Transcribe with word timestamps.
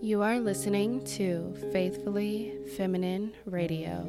You 0.00 0.22
are 0.22 0.38
listening 0.38 1.04
to 1.16 1.52
Faithfully 1.72 2.54
Feminine 2.76 3.32
Radio. 3.46 4.06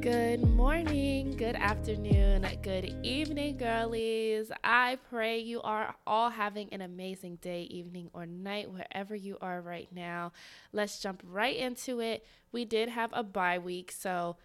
Good 0.00 0.42
morning, 0.42 1.36
good 1.36 1.54
afternoon, 1.54 2.46
good 2.62 2.96
evening, 3.02 3.58
girlies. 3.58 4.50
I 4.64 4.96
pray 5.10 5.40
you 5.40 5.60
are 5.60 5.94
all 6.06 6.30
having 6.30 6.72
an 6.72 6.80
amazing 6.80 7.36
day, 7.42 7.64
evening, 7.64 8.08
or 8.14 8.24
night, 8.24 8.70
wherever 8.72 9.14
you 9.14 9.36
are 9.42 9.60
right 9.60 9.88
now. 9.92 10.32
Let's 10.72 10.98
jump 10.98 11.22
right 11.28 11.56
into 11.56 12.00
it. 12.00 12.24
We 12.52 12.64
did 12.64 12.88
have 12.88 13.10
a 13.12 13.22
bye 13.22 13.58
week, 13.58 13.92
so 13.92 14.36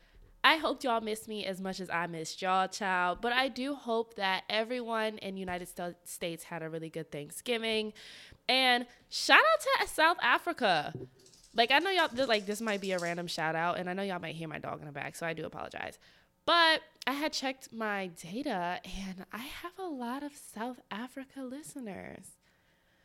I 0.43 0.55
hope 0.55 0.83
y'all 0.83 1.01
missed 1.01 1.27
me 1.27 1.45
as 1.45 1.61
much 1.61 1.79
as 1.79 1.89
I 1.89 2.07
missed 2.07 2.41
y'all, 2.41 2.67
child. 2.67 3.19
But 3.21 3.33
I 3.33 3.47
do 3.47 3.75
hope 3.75 4.15
that 4.15 4.43
everyone 4.49 5.17
in 5.19 5.37
United 5.37 5.67
States 6.03 6.43
had 6.43 6.63
a 6.63 6.69
really 6.69 6.89
good 6.89 7.11
Thanksgiving. 7.11 7.93
And 8.49 8.87
shout 9.09 9.39
out 9.39 9.85
to 9.85 9.87
South 9.87 10.17
Africa. 10.21 10.93
Like 11.53 11.71
I 11.71 11.79
know 11.79 11.91
y'all 11.91 12.09
like 12.27 12.45
this 12.45 12.61
might 12.61 12.81
be 12.81 12.93
a 12.93 12.97
random 12.99 13.27
shout 13.27 13.55
out, 13.55 13.77
and 13.77 13.89
I 13.89 13.93
know 13.93 14.03
y'all 14.03 14.19
might 14.19 14.35
hear 14.35 14.47
my 14.47 14.57
dog 14.57 14.79
in 14.79 14.85
the 14.85 14.91
back, 14.91 15.15
so 15.15 15.25
I 15.25 15.33
do 15.33 15.45
apologize. 15.45 15.99
But 16.45 16.81
I 17.05 17.13
had 17.13 17.33
checked 17.33 17.71
my 17.71 18.07
data, 18.07 18.79
and 18.83 19.25
I 19.31 19.39
have 19.39 19.77
a 19.77 19.87
lot 19.87 20.23
of 20.23 20.31
South 20.33 20.79
Africa 20.89 21.43
listeners. 21.43 22.37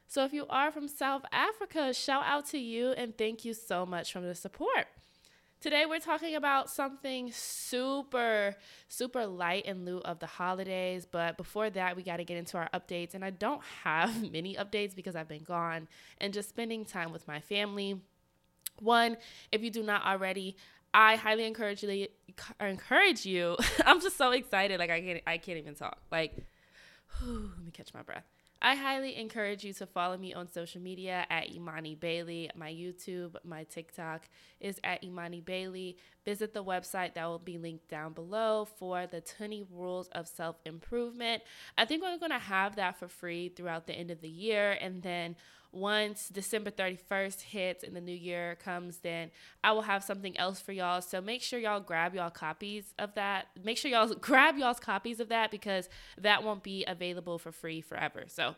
So 0.08 0.24
if 0.24 0.32
you 0.32 0.46
are 0.48 0.70
from 0.70 0.88
South 0.88 1.24
Africa, 1.32 1.92
shout 1.92 2.22
out 2.24 2.46
to 2.50 2.58
you 2.58 2.92
and 2.92 3.18
thank 3.18 3.44
you 3.44 3.52
so 3.54 3.84
much 3.84 4.12
for 4.12 4.20
the 4.20 4.34
support. 4.34 4.86
Today, 5.58 5.86
we're 5.86 6.00
talking 6.00 6.36
about 6.36 6.68
something 6.68 7.32
super, 7.32 8.54
super 8.88 9.26
light 9.26 9.64
in 9.64 9.86
lieu 9.86 9.98
of 9.98 10.18
the 10.18 10.26
holidays. 10.26 11.06
But 11.10 11.38
before 11.38 11.70
that, 11.70 11.96
we 11.96 12.02
got 12.02 12.18
to 12.18 12.24
get 12.24 12.36
into 12.36 12.58
our 12.58 12.68
updates. 12.74 13.14
And 13.14 13.24
I 13.24 13.30
don't 13.30 13.62
have 13.84 14.30
many 14.30 14.54
updates 14.56 14.94
because 14.94 15.16
I've 15.16 15.28
been 15.28 15.44
gone 15.44 15.88
and 16.20 16.34
just 16.34 16.50
spending 16.50 16.84
time 16.84 17.10
with 17.10 17.26
my 17.26 17.40
family. 17.40 18.00
One, 18.80 19.16
if 19.50 19.62
you 19.62 19.70
do 19.70 19.82
not 19.82 20.04
already, 20.04 20.56
I 20.92 21.16
highly 21.16 21.46
encourage 21.46 21.82
you. 21.82 22.06
Encourage 22.60 23.24
you. 23.24 23.56
I'm 23.86 24.00
just 24.00 24.18
so 24.18 24.32
excited. 24.32 24.78
Like 24.78 24.90
I 24.90 25.00
can't. 25.00 25.22
I 25.26 25.38
can't 25.38 25.58
even 25.58 25.74
talk. 25.74 25.98
Like, 26.12 26.46
whew, 27.18 27.50
let 27.56 27.64
me 27.64 27.72
catch 27.72 27.94
my 27.94 28.02
breath. 28.02 28.24
I 28.62 28.74
highly 28.74 29.16
encourage 29.16 29.64
you 29.64 29.72
to 29.74 29.86
follow 29.86 30.16
me 30.16 30.32
on 30.32 30.48
social 30.48 30.80
media 30.80 31.26
at 31.28 31.54
Imani 31.54 31.94
Bailey. 31.94 32.50
My 32.56 32.72
YouTube, 32.72 33.36
my 33.44 33.64
TikTok 33.64 34.28
is 34.60 34.80
at 34.82 35.04
Imani 35.04 35.40
Bailey. 35.40 35.98
Visit 36.24 36.54
the 36.54 36.64
website 36.64 37.14
that 37.14 37.26
will 37.26 37.38
be 37.38 37.58
linked 37.58 37.88
down 37.88 38.14
below 38.14 38.66
for 38.78 39.06
the 39.06 39.20
20 39.20 39.66
rules 39.70 40.08
of 40.08 40.26
self 40.26 40.56
improvement. 40.64 41.42
I 41.76 41.84
think 41.84 42.02
we're 42.02 42.18
going 42.18 42.32
to 42.32 42.38
have 42.38 42.76
that 42.76 42.98
for 42.98 43.08
free 43.08 43.50
throughout 43.50 43.86
the 43.86 43.92
end 43.92 44.10
of 44.10 44.22
the 44.22 44.28
year. 44.28 44.72
And 44.72 45.02
then 45.02 45.36
once 45.76 46.28
December 46.28 46.70
31st 46.70 47.42
hits 47.42 47.84
and 47.84 47.94
the 47.94 48.00
new 48.00 48.14
year 48.14 48.56
comes, 48.56 48.98
then 48.98 49.30
I 49.62 49.72
will 49.72 49.82
have 49.82 50.02
something 50.02 50.36
else 50.38 50.60
for 50.60 50.72
y'all. 50.72 51.02
So 51.02 51.20
make 51.20 51.42
sure 51.42 51.58
y'all 51.58 51.80
grab 51.80 52.14
y'all 52.14 52.30
copies 52.30 52.94
of 52.98 53.14
that. 53.14 53.48
Make 53.62 53.78
sure 53.78 53.90
y'all 53.90 54.14
grab 54.20 54.56
y'all's 54.56 54.80
copies 54.80 55.20
of 55.20 55.28
that 55.28 55.50
because 55.50 55.88
that 56.18 56.42
won't 56.42 56.62
be 56.62 56.84
available 56.86 57.38
for 57.38 57.52
free 57.52 57.80
forever. 57.80 58.24
So 58.26 58.56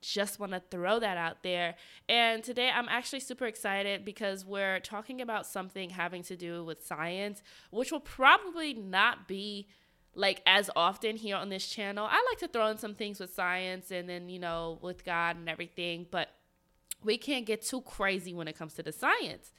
just 0.00 0.38
want 0.38 0.52
to 0.52 0.62
throw 0.70 0.98
that 1.00 1.16
out 1.16 1.42
there. 1.42 1.74
And 2.08 2.42
today 2.42 2.70
I'm 2.70 2.88
actually 2.88 3.20
super 3.20 3.46
excited 3.46 4.04
because 4.04 4.44
we're 4.44 4.80
talking 4.80 5.20
about 5.20 5.46
something 5.46 5.90
having 5.90 6.22
to 6.24 6.36
do 6.36 6.64
with 6.64 6.84
science, 6.84 7.42
which 7.70 7.92
will 7.92 8.00
probably 8.00 8.74
not 8.74 9.26
be 9.26 9.68
like 10.14 10.42
as 10.46 10.70
often 10.74 11.16
here 11.16 11.36
on 11.36 11.48
this 11.48 11.68
channel. 11.68 12.06
I 12.10 12.24
like 12.30 12.38
to 12.38 12.48
throw 12.48 12.68
in 12.68 12.78
some 12.78 12.94
things 12.94 13.20
with 13.20 13.32
science 13.32 13.90
and 13.90 14.08
then, 14.08 14.28
you 14.28 14.38
know, 14.38 14.78
with 14.82 15.04
God 15.04 15.36
and 15.36 15.48
everything, 15.48 16.06
but 16.10 16.28
we 17.04 17.18
can't 17.18 17.46
get 17.46 17.62
too 17.62 17.80
crazy 17.82 18.34
when 18.34 18.48
it 18.48 18.56
comes 18.56 18.74
to 18.74 18.82
the 18.82 18.92
science. 18.92 19.52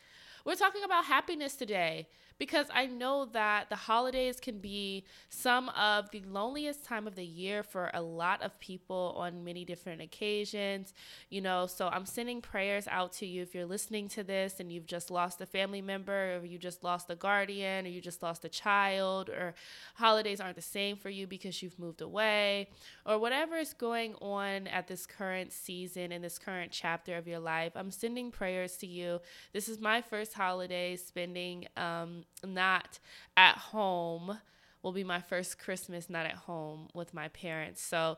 We're 0.46 0.56
talking 0.56 0.84
about 0.84 1.06
happiness 1.06 1.56
today 1.56 2.08
because 2.40 2.68
I 2.74 2.86
know 2.86 3.26
that 3.34 3.70
the 3.70 3.76
holidays 3.76 4.40
can 4.40 4.60
be 4.60 5.04
some 5.30 5.70
of 5.70 6.10
the 6.12 6.22
loneliest 6.22 6.86
time 6.86 7.06
of 7.06 7.16
the 7.16 7.26
year 7.26 7.62
for 7.62 7.92
a 7.94 8.02
lot 8.02 8.42
of 8.42 8.58
people 8.60 9.14
on 9.18 9.44
many 9.44 9.66
different 9.66 10.02
occasions. 10.02 10.94
You 11.30 11.42
know, 11.42 11.68
so 11.68 11.90
I'm 11.90 12.06
sending 12.06 12.42
prayers 12.42 12.88
out 12.88 13.12
to 13.14 13.26
you 13.26 13.42
if 13.42 13.54
you're 13.54 13.66
listening 13.66 14.08
to 14.10 14.24
this 14.24 14.60
and 14.62 14.72
you've 14.72 14.88
just 14.88 15.12
lost 15.12 15.42
a 15.42 15.46
family 15.46 15.82
member, 15.82 16.38
or 16.38 16.46
you 16.46 16.58
just 16.58 16.84
lost 16.84 17.10
a 17.10 17.16
guardian, 17.16 17.86
or 17.86 17.90
you 17.90 18.00
just 18.00 18.24
lost 18.24 18.46
a 18.46 18.50
child, 18.50 19.30
or 19.30 19.54
holidays 19.96 20.40
aren't 20.40 20.56
the 20.56 20.62
same 20.62 20.96
for 20.96 21.10
you 21.10 21.28
because 21.28 21.62
you've 21.62 21.78
moved 21.78 22.02
away, 22.02 22.70
or 23.06 23.20
whatever 23.20 23.58
is 23.58 23.74
going 23.74 24.16
on 24.22 24.68
at 24.68 24.88
this 24.88 25.06
current 25.06 25.52
season 25.52 26.14
in 26.14 26.22
this 26.22 26.40
current 26.40 26.72
chapter 26.72 27.18
of 27.18 27.28
your 27.28 27.40
life. 27.40 27.74
I'm 27.76 27.92
sending 27.92 28.32
prayers 28.32 28.78
to 28.78 28.88
you. 28.88 29.20
This 29.52 29.68
is 29.68 29.82
my 29.82 30.02
first 30.02 30.34
holiday 30.34 30.96
spending 30.96 31.68
um, 31.76 32.24
not 32.46 33.00
at 33.36 33.56
home 33.56 34.40
will 34.82 34.92
be 34.92 35.04
my 35.04 35.22
first 35.22 35.60
Christmas 35.60 36.10
not 36.10 36.26
at 36.26 36.36
home 36.36 36.88
with 36.94 37.14
my 37.14 37.28
parents. 37.30 37.82
So 37.82 38.18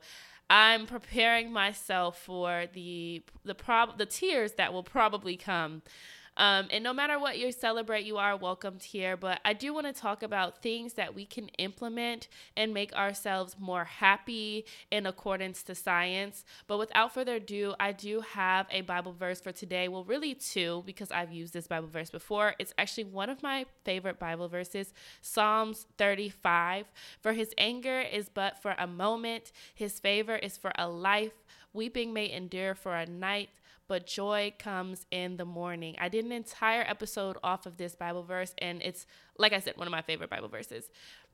I'm 0.49 0.85
preparing 0.85 1.51
myself 1.51 2.21
for 2.21 2.65
the 2.73 3.23
the 3.43 3.55
prob 3.55 3.97
the 3.97 4.05
tears 4.05 4.53
that 4.53 4.73
will 4.73 4.83
probably 4.83 5.37
come 5.37 5.81
um, 6.37 6.67
and 6.71 6.83
no 6.83 6.93
matter 6.93 7.19
what 7.19 7.37
you 7.37 7.51
celebrate, 7.51 8.05
you 8.05 8.17
are 8.17 8.37
welcomed 8.37 8.83
here. 8.83 9.17
But 9.17 9.41
I 9.43 9.53
do 9.53 9.73
want 9.73 9.87
to 9.87 9.93
talk 9.93 10.23
about 10.23 10.61
things 10.61 10.93
that 10.93 11.13
we 11.13 11.25
can 11.25 11.49
implement 11.57 12.29
and 12.55 12.73
make 12.73 12.93
ourselves 12.93 13.57
more 13.59 13.83
happy 13.83 14.65
in 14.89 15.05
accordance 15.05 15.61
to 15.63 15.75
science. 15.75 16.45
But 16.67 16.77
without 16.79 17.13
further 17.13 17.35
ado, 17.35 17.75
I 17.79 17.91
do 17.91 18.21
have 18.21 18.67
a 18.71 18.81
Bible 18.81 19.11
verse 19.11 19.41
for 19.41 19.51
today. 19.51 19.89
Well, 19.89 20.05
really 20.05 20.33
two, 20.33 20.83
because 20.85 21.11
I've 21.11 21.33
used 21.33 21.53
this 21.53 21.67
Bible 21.67 21.89
verse 21.89 22.09
before. 22.09 22.55
It's 22.59 22.73
actually 22.77 23.05
one 23.05 23.29
of 23.29 23.43
my 23.43 23.65
favorite 23.83 24.17
Bible 24.17 24.47
verses 24.47 24.93
Psalms 25.21 25.85
35. 25.97 26.85
For 27.21 27.33
his 27.33 27.53
anger 27.57 27.99
is 27.99 28.29
but 28.29 28.61
for 28.61 28.75
a 28.77 28.87
moment, 28.87 29.51
his 29.75 29.99
favor 29.99 30.35
is 30.37 30.57
for 30.57 30.71
a 30.77 30.87
life. 30.87 31.33
Weeping 31.73 32.13
may 32.13 32.29
endure 32.29 32.75
for 32.75 32.95
a 32.95 33.05
night 33.05 33.49
but 33.91 34.07
joy 34.07 34.53
comes 34.57 35.05
in 35.11 35.35
the 35.35 35.43
morning. 35.43 35.97
I 35.99 36.07
did 36.07 36.23
an 36.23 36.31
entire 36.31 36.81
episode 36.87 37.35
off 37.43 37.65
of 37.65 37.75
this 37.75 37.93
Bible 37.93 38.23
verse, 38.23 38.53
and 38.57 38.81
it's, 38.81 39.05
like 39.37 39.51
I 39.51 39.59
said, 39.59 39.75
one 39.75 39.85
of 39.85 39.91
my 39.91 40.01
favorite 40.01 40.29
Bible 40.29 40.47
verses. 40.47 40.89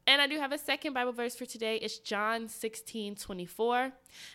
And 0.08 0.24
I 0.24 0.26
do 0.26 0.40
have 0.40 0.52
a 0.52 0.58
second 0.58 0.94
Bible 0.94 1.12
verse 1.12 1.36
for 1.36 1.46
today. 1.46 1.76
It's 1.76 2.00
John 2.00 2.48
16 2.48 3.14
24. 3.14 3.92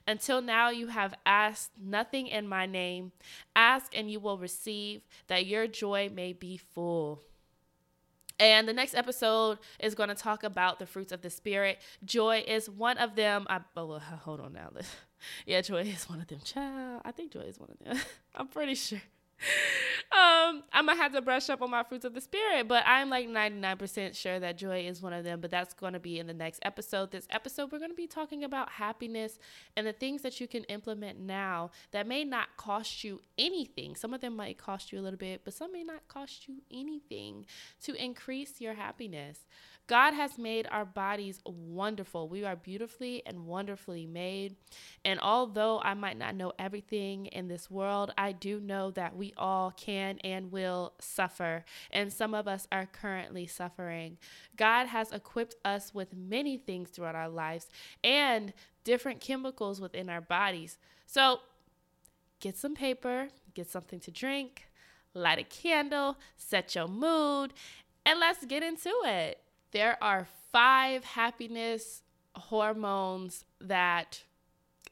Until 0.07 0.41
now, 0.41 0.71
you 0.71 0.87
have 0.87 1.15
asked 1.27 1.73
nothing 1.77 2.29
in 2.29 2.47
my 2.47 2.65
name. 2.65 3.11
Ask 3.57 3.99
and 3.99 4.09
you 4.09 4.21
will 4.21 4.39
receive, 4.39 5.03
that 5.27 5.47
your 5.47 5.67
joy 5.67 6.09
may 6.09 6.33
be 6.33 6.57
full. 6.57 7.23
And 8.43 8.67
the 8.67 8.73
next 8.73 8.95
episode 8.97 9.61
is 9.79 9.95
going 9.95 10.09
to 10.09 10.17
talk 10.17 10.43
about 10.43 10.81
the 10.81 10.87
fruits 10.87 11.13
of 11.13 11.23
the 11.23 11.31
Spirit. 11.31 11.79
Joy 12.05 12.43
is 12.45 12.69
one 12.69 12.99
of 12.99 13.15
them. 13.15 13.47
I, 13.49 13.61
oh, 13.77 13.87
well, 13.87 13.99
hold 14.25 14.41
on 14.41 14.53
now. 14.53 14.73
yeah, 15.47 15.61
Joy 15.61 15.83
is 15.83 16.09
one 16.09 16.21
of 16.21 16.27
them. 16.27 16.41
Child, 16.43 17.03
I 17.05 17.13
think 17.13 17.31
Joy 17.31 17.43
is 17.43 17.61
one 17.61 17.71
of 17.71 17.79
them. 17.79 18.05
I'm 18.35 18.49
pretty 18.49 18.75
sure 18.75 19.01
um, 20.13 20.63
I'm 20.73 20.87
gonna 20.87 20.97
have 20.97 21.13
to 21.13 21.23
brush 21.23 21.49
up 21.49 21.63
on 21.63 21.71
my 21.71 21.83
fruits 21.83 22.05
of 22.05 22.15
the 22.15 22.21
spirit, 22.21 22.69
but 22.69 22.85
I'm 22.87 23.11
like 23.11 23.29
99% 23.29 24.15
sure 24.15 24.39
that 24.41 24.59
joy 24.59 24.87
is 24.87 25.03
one 25.03 25.13
of 25.13 25.25
them. 25.25 25.41
But 25.41 25.51
that's 25.51 25.75
gonna 25.75 26.01
be 26.01 26.19
in 26.19 26.27
the 26.27 26.35
next 26.35 26.61
episode. 26.63 27.11
This 27.11 27.27
episode, 27.31 27.73
we're 27.73 27.79
gonna 27.79 27.95
be 27.95 28.07
talking 28.07 28.45
about 28.45 28.71
happiness 28.71 29.39
and 29.77 29.87
the 29.87 29.93
things 29.93 30.23
that 30.23 30.41
you 30.41 30.47
can 30.47 30.65
implement 30.65 31.19
now 31.21 31.71
that 31.93 32.07
may 32.07 32.25
not 32.25 32.57
cost 32.57 33.05
you 33.05 33.21
anything. 33.39 33.97
Some 33.97 34.15
of 34.15 34.21
them 34.21 34.37
might 34.37 34.59
cost 34.59 34.93
you 34.93 35.01
a 35.01 35.03
little 35.03 35.19
bit, 35.19 35.43
but 35.45 35.55
some 35.55 35.73
may 35.73 35.85
not 35.85 36.09
cost 36.09 36.49
you 36.49 36.63
anything 36.71 37.47
to 37.83 37.95
increase 37.95 38.61
your 38.61 38.75
happiness. 38.75 39.41
God 39.89 40.15
has 40.15 40.39
made 40.39 40.69
our 40.71 40.85
bodies 40.85 41.41
wonderful. 41.45 42.29
We 42.29 42.45
are 42.45 42.57
beautifully 42.57 43.23
and 43.27 43.47
wonderfully 43.47 44.07
made. 44.07 44.57
And 45.05 45.19
although 45.21 45.81
I 45.83 45.95
might 45.95 46.17
not 46.17 46.37
know 46.37 46.53
everything 46.59 47.27
in 47.27 47.49
this 47.49 47.71
world, 47.71 48.13
I 48.17 48.33
do 48.33 48.61
know 48.61 48.93
that 48.93 49.17
we 49.17 49.32
all 49.37 49.71
can 49.71 50.19
and 50.25 50.53
will 50.53 50.93
suffer. 50.99 51.65
And 51.91 52.13
some 52.13 52.35
of 52.35 52.49
us 52.49 52.67
are 52.73 52.87
currently 52.87 53.47
suffering. 53.47 54.19
God 54.57 54.87
has 54.87 55.13
equipped 55.13 55.57
us 55.65 55.95
with 55.95 56.15
many 56.15 56.57
things 56.57 56.91
throughout 56.91 57.15
our 57.15 57.29
lives 57.29 57.69
and 58.03 58.53
different 58.85 59.21
chemicals 59.21 59.81
within 59.81 60.09
our 60.09 60.21
bodies. 60.21 60.79
So 61.07 61.41
get 62.41 62.57
some 62.57 62.75
paper, 62.75 63.29
get 63.55 63.71
something 63.71 64.01
to 64.01 64.11
drink, 64.11 64.67
light 65.15 65.39
a 65.39 65.45
candle, 65.45 66.17
set 66.37 66.75
your 66.75 66.89
mood, 66.89 67.53
and 68.05 68.19
let's 68.19 68.45
get 68.45 68.63
into 68.63 68.93
it 69.05 69.39
there 69.73 69.97
are 70.03 70.29
five 70.53 71.03
happiness 71.03 72.03
hormones 72.37 73.45
that 73.61 74.23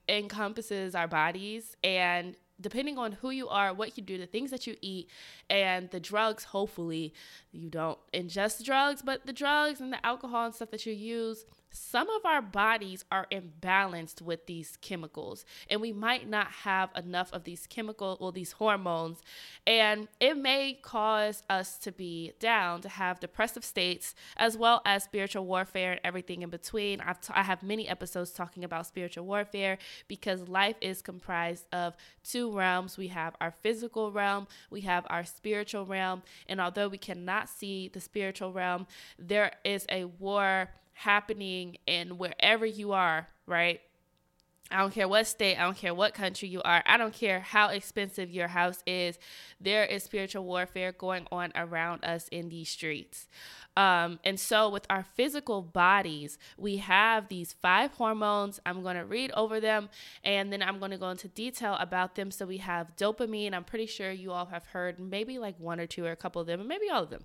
encompasses 0.09 0.95
our 0.95 1.07
bodies 1.07 1.77
and 1.85 2.35
depending 2.61 2.99
on 2.99 3.13
who 3.13 3.31
you 3.31 3.49
are 3.49 3.73
what 3.73 3.97
you 3.97 4.03
do 4.03 4.19
the 4.19 4.27
things 4.27 4.51
that 4.51 4.67
you 4.67 4.77
eat 4.81 5.09
and 5.49 5.91
the 5.91 6.01
drugs, 6.01 6.45
hopefully, 6.45 7.13
you 7.53 7.69
don't 7.69 7.99
ingest 8.13 8.65
drugs, 8.65 9.03
but 9.03 9.27
the 9.27 9.33
drugs 9.33 9.81
and 9.81 9.93
the 9.93 10.05
alcohol 10.05 10.47
and 10.47 10.55
stuff 10.55 10.71
that 10.71 10.87
you 10.87 10.93
use 10.93 11.45
some 11.73 12.09
of 12.11 12.25
our 12.25 12.43
bodies 12.43 13.05
are 13.11 13.27
imbalanced 13.31 14.21
with 14.21 14.47
these 14.47 14.77
chemicals 14.81 15.45
and 15.69 15.81
we 15.81 15.93
might 15.93 16.29
not 16.29 16.49
have 16.49 16.91
enough 16.97 17.33
of 17.33 17.45
these 17.45 17.67
chemical 17.67 18.17
or 18.21 18.33
these 18.33 18.53
hormones 18.53 19.21
and 19.67 20.09
it 20.19 20.37
may 20.37 20.75
cause 20.75 21.43
us 21.49 21.79
to 21.79 21.93
be 21.93 22.33
down 22.41 22.81
to 22.81 22.89
have 22.89 23.21
depressive 23.21 23.65
states 23.65 24.15
as 24.37 24.57
well 24.57 24.83
as 24.85 25.05
spiritual 25.05 25.47
warfare 25.47 25.93
and 25.93 26.01
everything 26.05 26.43
in 26.43 26.51
between. 26.51 27.01
I've 27.01 27.21
t- 27.21 27.33
i 27.35 27.43
have 27.43 27.63
many 27.63 27.89
episodes 27.89 28.31
talking 28.33 28.65
about 28.65 28.87
spiritual 28.87 29.27
warfare 29.27 29.79
because 30.09 30.49
life 30.49 30.77
is 30.81 31.03
comprised 31.03 31.67
of 31.73 31.97
two 32.25 32.51
realms. 32.51 32.99
We 32.99 33.09
have 33.09 33.37
our 33.41 33.51
physical 33.51 34.11
realm 34.11 34.47
we 34.71 34.81
have 34.83 35.07
our 35.09 35.25
spiritual 35.25 35.87
realm 35.87 36.23
and 36.49 36.61
although 36.61 36.89
we 36.89 36.99
cannot 36.99 37.49
see 37.49 37.89
the 37.89 38.01
spiritual 38.01 38.53
realm 38.53 38.87
there 39.19 39.53
is 39.65 39.87
a 39.91 40.05
war 40.05 40.69
happening 41.01 41.79
in 41.87 42.19
wherever 42.19 42.67
you 42.67 42.93
are, 42.93 43.27
right? 43.47 43.81
I 44.71 44.79
don't 44.81 44.93
care 44.93 45.09
what 45.09 45.27
state, 45.27 45.57
I 45.57 45.63
don't 45.63 45.77
care 45.77 45.95
what 45.95 46.15
country 46.15 46.49
you 46.49 46.61
are, 46.63 46.83
I 46.87 46.97
don't 46.97 47.15
care 47.15 47.41
how 47.41 47.69
expensive 47.69 48.31
your 48.31 48.49
house 48.49 48.83
is. 48.87 49.19
There 49.61 49.85
is 49.85 50.05
spiritual 50.05 50.45
warfare 50.45 50.93
going 50.93 51.27
on 51.33 51.53
around 51.57 52.05
us 52.05 52.29
in 52.29 52.51
these 52.51 52.69
streets. 52.69 53.27
Um, 53.77 54.21
and 54.25 54.39
so, 54.39 54.69
with 54.69 54.87
our 54.91 55.05
physical 55.15 55.63
bodies, 55.63 56.39
we 56.59 56.77
have 56.77 57.29
these 57.29 57.55
five 57.55 57.93
hormones. 57.93 58.61
I'm 58.67 58.83
going 58.83 58.97
to 58.97 59.05
read 59.05 59.31
over 59.33 59.59
them 59.59 59.89
and 60.23 60.53
then 60.53 60.63
I'm 60.63 60.79
going 60.79 60.91
to 60.91 60.99
go 60.99 61.09
into 61.09 61.29
detail 61.29 61.77
about 61.81 62.15
them. 62.15 62.31
So, 62.31 62.45
we 62.47 62.59
have 62.59 62.95
dopamine. 62.97 63.55
I'm 63.55 63.65
pretty 63.65 63.87
sure 63.87 64.11
you 64.11 64.33
all 64.33 64.47
have 64.47 64.67
heard 64.67 65.01
maybe 65.01 65.39
like 65.39 65.59
one 65.59 65.81
or 65.81 65.87
two 65.87 66.05
or 66.05 66.11
a 66.11 66.17
couple 66.17 66.43
of 66.43 66.47
them, 66.47 66.69
maybe 66.69 66.91
all 66.91 67.03
of 67.05 67.11
them. 67.11 67.25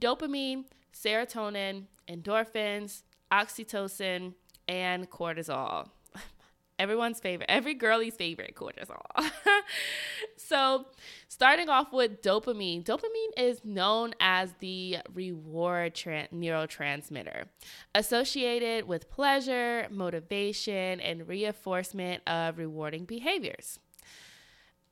Dopamine, 0.00 0.64
serotonin, 0.92 1.84
endorphins, 2.08 3.02
oxytocin, 3.32 4.34
and 4.68 5.10
cortisol. 5.10 5.88
Everyone's 6.78 7.20
favorite, 7.20 7.48
every 7.48 7.74
girlie's 7.74 8.16
favorite, 8.16 8.56
cortisol. 8.56 9.02
so, 10.36 10.86
starting 11.28 11.68
off 11.68 11.92
with 11.92 12.20
dopamine, 12.20 12.84
dopamine 12.84 13.30
is 13.36 13.64
known 13.64 14.12
as 14.18 14.54
the 14.58 14.98
reward 15.14 15.94
tra- 15.94 16.28
neurotransmitter, 16.34 17.44
associated 17.94 18.88
with 18.88 19.08
pleasure, 19.08 19.86
motivation, 19.90 21.00
and 21.00 21.28
reinforcement 21.28 22.22
of 22.26 22.58
rewarding 22.58 23.04
behaviors. 23.04 23.78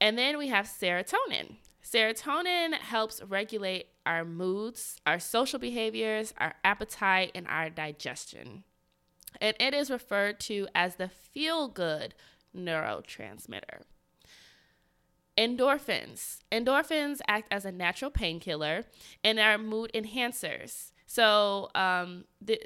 And 0.00 0.16
then 0.16 0.38
we 0.38 0.48
have 0.48 0.66
serotonin. 0.66 1.56
Serotonin 1.84 2.74
helps 2.74 3.22
regulate 3.22 3.86
our 4.06 4.24
moods, 4.24 5.00
our 5.06 5.18
social 5.18 5.58
behaviors, 5.58 6.32
our 6.38 6.54
appetite, 6.64 7.32
and 7.34 7.46
our 7.48 7.70
digestion. 7.70 8.64
And 9.40 9.56
it 9.58 9.74
is 9.74 9.90
referred 9.90 10.38
to 10.40 10.68
as 10.74 10.96
the 10.96 11.08
feel 11.08 11.68
good 11.68 12.14
neurotransmitter. 12.56 13.82
Endorphins. 15.36 16.40
Endorphins 16.52 17.20
act 17.26 17.48
as 17.50 17.64
a 17.64 17.72
natural 17.72 18.10
painkiller 18.10 18.84
and 19.24 19.38
are 19.38 19.56
mood 19.56 19.90
enhancers. 19.94 20.92
So, 21.06 21.70
um, 21.74 22.24
the, 22.40 22.60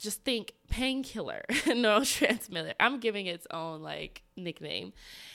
just 0.00 0.24
think 0.24 0.54
painkiller 0.70 1.42
neurotransmitter. 1.50 2.72
I'm 2.80 3.00
giving 3.00 3.26
its 3.26 3.46
own 3.50 3.82
like 3.82 4.22
nickname. 4.34 4.94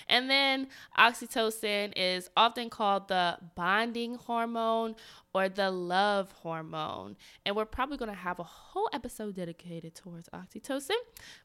And 0.10 0.30
then 0.30 0.68
oxytocin 0.98 1.94
is 1.96 2.30
often 2.36 2.72
called 2.72 3.08
the 3.08 3.38
bonding 3.56 4.16
hormone 4.16 4.96
or 5.34 5.50
the 5.50 5.70
love 5.70 6.32
hormone. 6.32 7.16
And 7.46 7.56
we're 7.56 7.66
probably 7.66 7.98
going 7.98 8.10
to 8.10 8.18
have 8.18 8.40
a 8.40 8.44
whole 8.44 8.90
episode 8.92 9.36
dedicated 9.36 9.94
towards 9.94 10.30
oxytocin. 10.30 10.98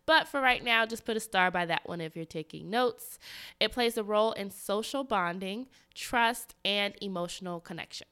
But 0.07 0.27
for 0.27 0.41
right 0.41 0.65
now, 0.65 0.87
just 0.87 1.05
put 1.05 1.17
a 1.17 1.21
star 1.21 1.51
by 1.51 1.67
that 1.67 1.87
one 1.87 2.01
if 2.01 2.17
you're 2.17 2.25
taking 2.25 2.71
notes. 2.71 3.19
It 3.61 3.73
plays 3.73 3.99
a 3.99 4.03
role 4.03 4.33
in 4.33 4.51
social 4.51 5.05
bonding, 5.05 5.67
trust, 5.95 6.55
and 6.65 6.95
emotional 7.03 7.61
connection. 7.61 8.07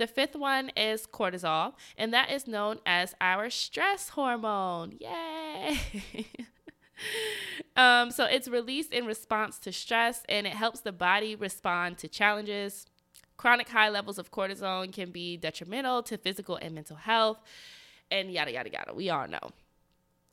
The 0.00 0.06
fifth 0.06 0.34
one 0.34 0.70
is 0.78 1.06
cortisol, 1.06 1.74
and 1.98 2.14
that 2.14 2.30
is 2.30 2.48
known 2.48 2.78
as 2.86 3.14
our 3.20 3.50
stress 3.50 4.08
hormone. 4.08 4.96
Yay! 4.98 5.76
um, 7.76 8.10
so 8.10 8.24
it's 8.24 8.48
released 8.48 8.94
in 8.94 9.04
response 9.04 9.58
to 9.58 9.72
stress 9.72 10.22
and 10.26 10.46
it 10.46 10.54
helps 10.54 10.80
the 10.80 10.90
body 10.90 11.36
respond 11.36 11.98
to 11.98 12.08
challenges. 12.08 12.86
Chronic 13.36 13.68
high 13.68 13.90
levels 13.90 14.18
of 14.18 14.30
cortisol 14.30 14.90
can 14.90 15.10
be 15.10 15.36
detrimental 15.36 16.02
to 16.04 16.16
physical 16.16 16.56
and 16.56 16.74
mental 16.74 16.96
health, 16.96 17.38
and 18.10 18.32
yada, 18.32 18.52
yada, 18.52 18.70
yada. 18.70 18.94
We 18.94 19.10
all 19.10 19.28
know. 19.28 19.50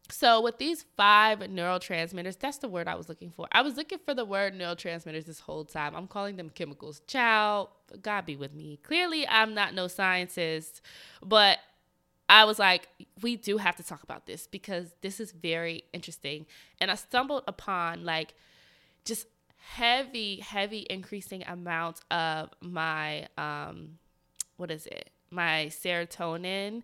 So, 0.09 0.42
with 0.42 0.57
these 0.57 0.86
five 0.95 1.39
neurotransmitters, 1.39 2.39
that's 2.39 2.59
the 2.59 2.69
word 2.69 2.88
I 2.88 2.95
was 2.95 3.09
looking 3.09 3.30
for. 3.30 3.48
I 3.51 3.62
was 3.62 3.75
looking 3.75 4.00
for 4.00 4.13
the 4.13 4.24
word 4.24 4.57
neurotransmitters 4.57 5.25
this 5.25 5.42
whole 5.42 5.65
time. 5.65 5.95
I'm 5.95 6.07
calling 6.07 6.38
them 6.38 6.50
chemicals. 6.50 7.01
Child, 7.07 7.69
God 8.01 8.25
be 8.25 8.38
with 8.38 8.54
me. 8.54 8.80
Clearly, 8.83 9.27
I'm 9.27 9.54
not 9.54 9.74
no 9.74 9.88
scientist, 9.88 10.81
but 11.21 11.59
I 12.30 12.45
was 12.45 12.57
like, 12.57 12.88
we 13.21 13.36
do 13.36 13.57
have 13.57 13.75
to 13.77 13.83
talk 13.83 14.04
about 14.04 14.25
this 14.25 14.48
because 14.48 14.94
this 15.01 15.19
is 15.19 15.31
very 15.31 15.83
interesting. 15.94 16.45
And 16.80 16.89
I 16.89 16.95
stumbled 16.95 17.44
upon 17.48 18.06
like 18.06 18.33
just 19.04 19.27
heavy, 19.57 20.38
heavy 20.38 20.86
increasing 20.89 21.44
amounts 21.44 22.01
of 22.12 22.50
my, 22.62 23.27
um, 23.38 23.98
what 24.56 24.71
is 24.71 24.88
it? 24.88 25.09
My 25.31 25.68
serotonin. 25.69 26.83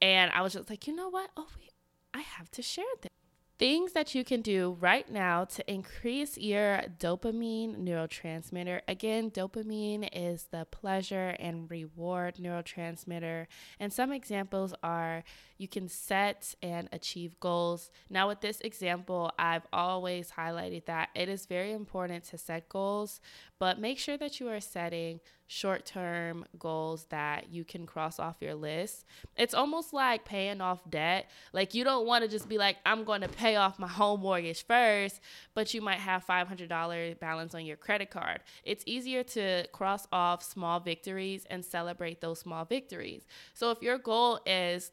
And 0.00 0.30
I 0.32 0.42
was 0.42 0.54
just 0.54 0.70
like, 0.70 0.86
you 0.86 0.94
know 0.94 1.08
what? 1.08 1.30
Oh, 1.36 1.46
wait 1.58 1.73
I 2.14 2.20
have 2.20 2.50
to 2.52 2.62
share 2.62 2.84
this. 3.02 3.10
Things 3.56 3.92
that 3.92 4.14
you 4.14 4.24
can 4.24 4.40
do 4.40 4.76
right 4.80 5.08
now 5.10 5.44
to 5.44 5.72
increase 5.72 6.36
your 6.36 6.82
dopamine 6.98 7.78
neurotransmitter. 7.78 8.80
Again, 8.88 9.30
dopamine 9.30 10.08
is 10.12 10.48
the 10.50 10.66
pleasure 10.70 11.36
and 11.38 11.70
reward 11.70 12.36
neurotransmitter. 12.36 13.46
And 13.78 13.92
some 13.92 14.10
examples 14.10 14.74
are 14.82 15.22
you 15.56 15.68
can 15.68 15.88
set 15.88 16.54
and 16.62 16.88
achieve 16.92 17.38
goals. 17.40 17.90
Now, 18.10 18.28
with 18.28 18.40
this 18.40 18.60
example, 18.60 19.30
I've 19.38 19.66
always 19.72 20.32
highlighted 20.32 20.86
that 20.86 21.10
it 21.14 21.28
is 21.28 21.46
very 21.46 21.72
important 21.72 22.24
to 22.24 22.38
set 22.38 22.68
goals, 22.68 23.20
but 23.58 23.78
make 23.78 23.98
sure 23.98 24.16
that 24.18 24.40
you 24.40 24.48
are 24.48 24.60
setting 24.60 25.20
short 25.46 25.84
term 25.84 26.44
goals 26.58 27.06
that 27.10 27.50
you 27.50 27.64
can 27.64 27.86
cross 27.86 28.18
off 28.18 28.36
your 28.40 28.54
list. 28.54 29.04
It's 29.36 29.54
almost 29.54 29.92
like 29.92 30.24
paying 30.24 30.60
off 30.60 30.80
debt. 30.88 31.30
Like, 31.52 31.74
you 31.74 31.84
don't 31.84 32.06
want 32.06 32.24
to 32.24 32.30
just 32.30 32.48
be 32.48 32.58
like, 32.58 32.76
I'm 32.84 33.04
going 33.04 33.20
to 33.20 33.28
pay 33.28 33.56
off 33.56 33.78
my 33.78 33.86
home 33.88 34.20
mortgage 34.20 34.66
first, 34.66 35.20
but 35.54 35.72
you 35.74 35.80
might 35.80 35.98
have 35.98 36.26
$500 36.26 37.18
balance 37.20 37.54
on 37.54 37.64
your 37.64 37.76
credit 37.76 38.10
card. 38.10 38.40
It's 38.64 38.82
easier 38.86 39.22
to 39.22 39.66
cross 39.72 40.06
off 40.12 40.42
small 40.42 40.80
victories 40.80 41.46
and 41.48 41.64
celebrate 41.64 42.20
those 42.20 42.40
small 42.40 42.64
victories. 42.64 43.26
So, 43.52 43.70
if 43.70 43.82
your 43.82 43.98
goal 43.98 44.40
is 44.46 44.90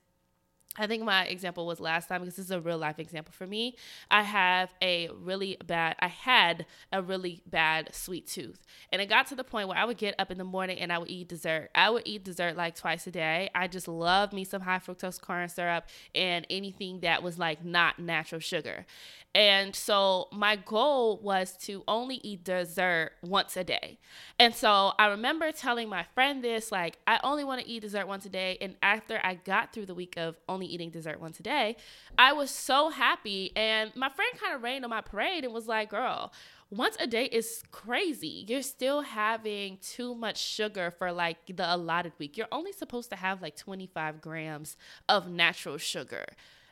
I 0.77 0.87
think 0.87 1.03
my 1.03 1.25
example 1.25 1.65
was 1.65 1.81
last 1.81 2.07
time 2.07 2.21
because 2.21 2.37
this 2.37 2.45
is 2.45 2.51
a 2.51 2.61
real 2.61 2.77
life 2.77 2.97
example 2.97 3.33
for 3.37 3.45
me. 3.45 3.75
I 4.09 4.21
have 4.21 4.73
a 4.81 5.09
really 5.09 5.57
bad, 5.65 5.97
I 5.99 6.07
had 6.07 6.65
a 6.93 7.01
really 7.01 7.41
bad 7.45 7.93
sweet 7.93 8.25
tooth. 8.25 8.65
And 8.89 9.01
it 9.01 9.09
got 9.09 9.27
to 9.27 9.35
the 9.35 9.43
point 9.43 9.67
where 9.67 9.77
I 9.77 9.83
would 9.83 9.97
get 9.97 10.15
up 10.17 10.31
in 10.31 10.37
the 10.37 10.45
morning 10.45 10.79
and 10.79 10.93
I 10.93 10.97
would 10.97 11.09
eat 11.09 11.27
dessert. 11.27 11.71
I 11.75 11.89
would 11.89 12.03
eat 12.05 12.23
dessert 12.23 12.55
like 12.55 12.75
twice 12.75 13.05
a 13.05 13.11
day. 13.11 13.49
I 13.53 13.67
just 13.67 13.89
love 13.89 14.31
me 14.31 14.45
some 14.45 14.61
high 14.61 14.79
fructose 14.79 15.19
corn 15.19 15.49
syrup 15.49 15.87
and 16.15 16.47
anything 16.49 17.01
that 17.01 17.21
was 17.21 17.37
like 17.37 17.65
not 17.65 17.99
natural 17.99 18.39
sugar. 18.39 18.85
And 19.33 19.75
so 19.75 20.27
my 20.33 20.57
goal 20.57 21.17
was 21.17 21.55
to 21.63 21.83
only 21.87 22.15
eat 22.15 22.43
dessert 22.43 23.13
once 23.21 23.55
a 23.55 23.63
day. 23.63 23.97
And 24.37 24.53
so 24.53 24.91
I 24.99 25.07
remember 25.07 25.51
telling 25.53 25.87
my 25.87 26.03
friend 26.13 26.43
this 26.43 26.71
like, 26.71 26.97
I 27.07 27.19
only 27.23 27.45
want 27.45 27.61
to 27.61 27.67
eat 27.67 27.81
dessert 27.81 28.07
once 28.07 28.25
a 28.25 28.29
day. 28.29 28.57
And 28.59 28.75
after 28.83 29.21
I 29.23 29.35
got 29.35 29.71
through 29.71 29.85
the 29.85 29.95
week 29.95 30.15
of 30.17 30.35
only 30.49 30.60
eating 30.67 30.89
dessert 30.89 31.19
once 31.19 31.39
a 31.39 31.43
day, 31.43 31.75
I 32.17 32.33
was 32.33 32.51
so 32.51 32.89
happy. 32.89 33.51
And 33.55 33.95
my 33.95 34.09
friend 34.09 34.31
kind 34.39 34.55
of 34.55 34.63
rained 34.63 34.83
on 34.83 34.89
my 34.89 35.01
parade 35.01 35.43
and 35.43 35.53
was 35.53 35.67
like, 35.67 35.89
girl, 35.89 36.31
once 36.69 36.95
a 36.99 37.07
day 37.07 37.25
is 37.25 37.63
crazy. 37.71 38.45
You're 38.47 38.61
still 38.61 39.01
having 39.01 39.77
too 39.81 40.15
much 40.15 40.37
sugar 40.37 40.91
for 40.91 41.11
like 41.11 41.37
the 41.53 41.75
allotted 41.75 42.13
week. 42.17 42.37
You're 42.37 42.47
only 42.51 42.71
supposed 42.71 43.09
to 43.09 43.15
have 43.17 43.41
like 43.41 43.55
25 43.57 44.21
grams 44.21 44.77
of 45.09 45.29
natural 45.29 45.77
sugar 45.77 46.25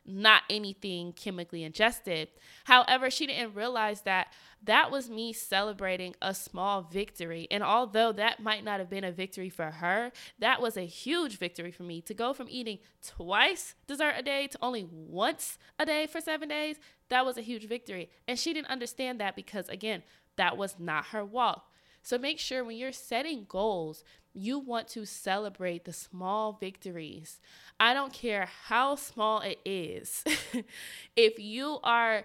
not 0.06 0.44
anything 0.50 1.14
chemically 1.14 1.64
ingested. 1.64 2.30
However, 2.66 3.10
she 3.10 3.28
didn't 3.28 3.56
realize 3.56 4.02
that 4.02 4.34
that 4.64 4.92
was 4.92 5.10
me 5.10 5.32
celebrating 5.32 6.16
a 6.22 6.34
small 6.34 6.82
victory. 6.82 7.48
And 7.50 7.64
although 7.64 8.12
that 8.12 8.42
might 8.42 8.64
not 8.64 8.80
have 8.80 8.90
been 8.90 9.04
a 9.04 9.12
victory 9.12 9.50
for 9.50 9.72
her, 9.72 10.12
that 10.40 10.62
was 10.62 10.76
a 10.76 10.82
huge 10.82 11.38
victory 11.38 11.72
for 11.72 11.84
me 11.84 12.02
to 12.02 12.14
go 12.14 12.34
from 12.34 12.48
eating 12.50 12.80
twice 13.06 13.76
dessert 13.88 14.16
a 14.18 14.24
day 14.24 14.48
to 14.48 14.58
only 14.62 14.88
once 14.92 15.58
a 15.78 15.86
day 15.86 16.08
for 16.08 16.20
seven 16.20 16.50
days. 16.50 16.78
That 17.10 17.26
was 17.26 17.38
a 17.38 17.42
huge 17.42 17.68
victory. 17.68 18.10
And 18.28 18.38
she 18.38 18.54
didn't 18.54 18.68
understand 18.70 19.20
that 19.20 19.36
because, 19.36 19.70
again, 19.70 20.04
that 20.36 20.58
was 20.58 20.76
not 20.80 21.08
her 21.08 21.24
walk. 21.24 21.69
So 22.10 22.18
make 22.18 22.40
sure 22.40 22.64
when 22.64 22.76
you're 22.76 22.92
setting 22.92 23.46
goals, 23.48 24.04
you 24.34 24.58
want 24.58 24.88
to 24.88 25.06
celebrate 25.06 25.86
the 25.86 25.94
small 25.94 26.54
victories. 26.54 27.40
I 27.80 27.94
don't 27.94 28.12
care 28.12 28.50
how 28.64 28.96
small 28.96 29.42
it 29.42 29.60
is. 29.64 30.24
if 31.16 31.38
you 31.38 31.78
are 31.84 32.24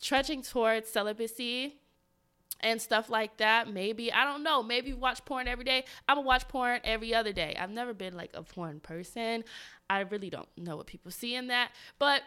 trudging 0.00 0.42
towards 0.42 0.90
celibacy, 0.90 1.76
and 2.64 2.80
stuff 2.80 3.10
like 3.10 3.38
that. 3.38 3.68
Maybe, 3.68 4.12
I 4.12 4.22
don't 4.22 4.44
know, 4.44 4.62
maybe 4.62 4.92
watch 4.92 5.24
porn 5.24 5.48
every 5.48 5.64
day. 5.64 5.84
I'm 6.08 6.16
gonna 6.16 6.26
watch 6.26 6.46
porn 6.46 6.78
every 6.84 7.12
other 7.12 7.32
day. 7.32 7.56
I've 7.58 7.70
never 7.70 7.92
been 7.92 8.16
like 8.16 8.30
a 8.34 8.42
porn 8.44 8.78
person. 8.78 9.42
I 9.90 10.00
really 10.02 10.30
don't 10.30 10.46
know 10.56 10.76
what 10.76 10.86
people 10.86 11.10
see 11.10 11.34
in 11.34 11.48
that. 11.48 11.72
But 11.98 12.22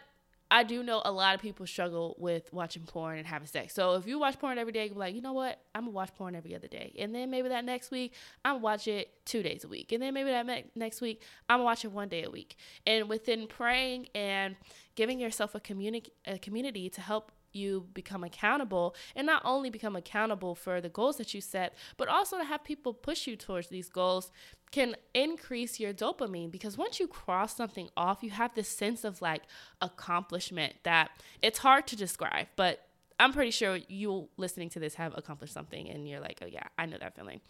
I 0.52 0.64
do 0.64 0.84
know 0.84 1.02
a 1.04 1.12
lot 1.12 1.36
of 1.36 1.42
people 1.42 1.66
struggle 1.66 2.16
with 2.20 2.54
watching 2.54 2.84
porn 2.84 3.18
and 3.18 3.26
having 3.28 3.48
sex. 3.48 3.74
So 3.74 3.96
if 3.96 4.06
you 4.06 4.20
watch 4.20 4.40
porn 4.40 4.58
every 4.58 4.74
day, 4.74 4.86
you're 4.88 4.96
like, 4.96 5.16
you 5.16 5.22
know 5.22 5.34
what? 5.34 5.60
I'm 5.74 5.84
gonna 5.84 5.92
watch 5.92 6.14
porn 6.16 6.36
every 6.36 6.56
other 6.56 6.68
day, 6.68 6.94
and 7.00 7.14
then 7.16 7.32
maybe 7.32 7.50
that 7.50 7.66
next 7.66 7.92
week 7.92 8.14
I'm 8.44 8.56
gonna 8.56 8.64
watch 8.64 8.88
it 8.88 9.10
two 9.26 9.42
days 9.42 9.64
a 9.64 9.68
week, 9.68 9.92
and 9.92 10.02
then 10.02 10.14
maybe 10.14 10.30
that 10.30 10.46
me- 10.46 10.66
next 10.76 11.02
week 11.02 11.22
I'm 11.50 11.58
gonna 11.58 11.66
watch 11.66 11.84
it 11.84 11.92
one 11.92 12.10
day 12.10 12.24
a 12.24 12.30
week. 12.30 12.56
And 12.86 13.10
within 13.10 13.48
praying 13.48 14.08
and 14.14 14.56
giving 14.96 15.20
yourself 15.20 15.56
a 15.56 15.60
community, 15.60 16.12
a 16.26 16.38
community 16.38 16.90
to 16.90 17.02
help 17.02 17.32
you 17.56 17.88
become 17.94 18.24
accountable 18.24 18.96
and 19.16 19.26
not 19.26 19.42
only 19.46 19.70
become 19.70 19.96
accountable 19.96 20.56
for 20.56 20.82
the 20.82 20.90
goals 20.90 21.18
that 21.18 21.34
you 21.34 21.42
set, 21.42 21.74
but 21.98 22.08
also 22.08 22.38
to 22.38 22.44
have 22.44 22.64
people 22.64 22.94
push 22.94 23.28
you 23.28 23.36
towards 23.36 23.70
these 23.70 23.90
goals 23.90 24.32
can 24.72 24.96
increase 25.14 25.80
your 25.80 25.94
dopamine 25.94 26.52
because 26.52 26.78
once 26.78 27.00
you 27.00 27.08
cross 27.08 27.56
something 27.56 27.90
off, 27.96 28.22
you 28.22 28.32
have 28.32 28.54
this 28.56 28.68
sense 28.68 29.04
of 29.04 29.22
like 29.22 29.44
accomplishment 29.82 30.74
that 30.84 31.12
it's 31.42 31.60
hard 31.60 31.88
to 31.88 31.96
describe, 31.96 32.48
but 32.56 32.86
I'm 33.20 33.32
pretty 33.32 33.52
sure 33.52 33.80
you 33.88 34.28
listening 34.38 34.70
to 34.72 34.80
this 34.80 34.96
have 34.96 35.18
accomplished 35.18 35.54
something 35.54 35.90
and 35.90 36.08
you're 36.08 36.20
like, 36.20 36.40
oh 36.42 36.48
yeah, 36.48 36.68
I 36.78 36.86
know 36.86 36.98
that 37.00 37.16
feeling. 37.16 37.42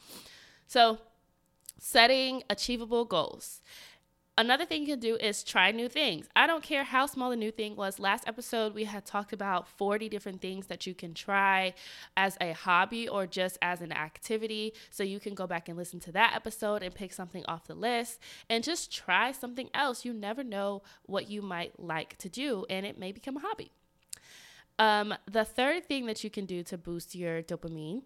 So, 0.68 1.00
setting 1.80 2.44
achievable 2.50 3.06
goals. 3.06 3.62
Another 4.38 4.66
thing 4.66 4.82
you 4.82 4.88
can 4.88 5.00
do 5.00 5.16
is 5.16 5.46
try 5.46 5.72
new 5.72 5.88
things. 5.88 6.28
I 6.36 6.46
don't 6.46 6.62
care 6.62 6.84
how 6.84 7.06
small 7.06 7.30
the 7.30 7.38
new 7.38 7.52
thing 7.52 7.78
was. 7.78 8.00
Last 8.00 8.28
episode, 8.28 8.76
we 8.76 8.84
had 8.84 9.06
talked 9.06 9.32
about 9.32 9.66
40 9.66 10.10
different 10.10 10.42
things 10.42 10.68
that 10.68 10.86
you 10.86 10.94
can 10.94 11.14
try 11.14 11.74
as 12.18 12.38
a 12.42 12.52
hobby 12.52 13.08
or 13.08 13.28
just 13.28 13.58
as 13.62 13.80
an 13.80 13.94
activity. 13.94 14.74
So 14.90 15.04
you 15.04 15.22
can 15.22 15.36
go 15.36 15.48
back 15.48 15.70
and 15.70 15.78
listen 15.78 16.02
to 16.02 16.12
that 16.12 16.34
episode 16.36 16.84
and 16.84 16.94
pick 16.94 17.14
something 17.14 17.46
off 17.48 17.68
the 17.68 17.76
list 17.76 18.20
and 18.50 18.62
just 18.62 18.94
try 18.94 19.32
something 19.32 19.70
else. 19.74 20.04
You 20.04 20.12
never 20.12 20.44
know 20.44 20.82
what 21.06 21.30
you 21.30 21.42
might 21.42 21.80
like 21.80 22.18
to 22.18 22.28
do, 22.28 22.66
and 22.70 22.86
it 22.86 23.00
may 23.00 23.14
become 23.14 23.38
a 23.38 23.40
hobby. 23.42 23.72
Um, 24.78 25.16
the 25.32 25.46
third 25.46 25.86
thing 25.86 26.08
that 26.08 26.26
you 26.26 26.30
can 26.30 26.46
do 26.46 26.62
to 26.64 26.78
boost 26.78 27.16
your 27.16 27.42
dopamine 27.42 28.02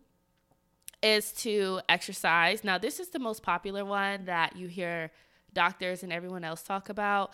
is 1.02 1.32
to 1.32 1.82
exercise. 1.90 2.64
Now, 2.64 2.78
this 2.78 3.00
is 3.00 3.10
the 3.10 3.18
most 3.18 3.42
popular 3.42 3.84
one 3.84 4.26
that 4.26 4.56
you 4.56 4.68
hear 4.68 5.10
doctors 5.54 6.04
and 6.04 6.12
everyone 6.12 6.44
else 6.44 6.62
talk 6.62 6.90
about. 6.90 7.32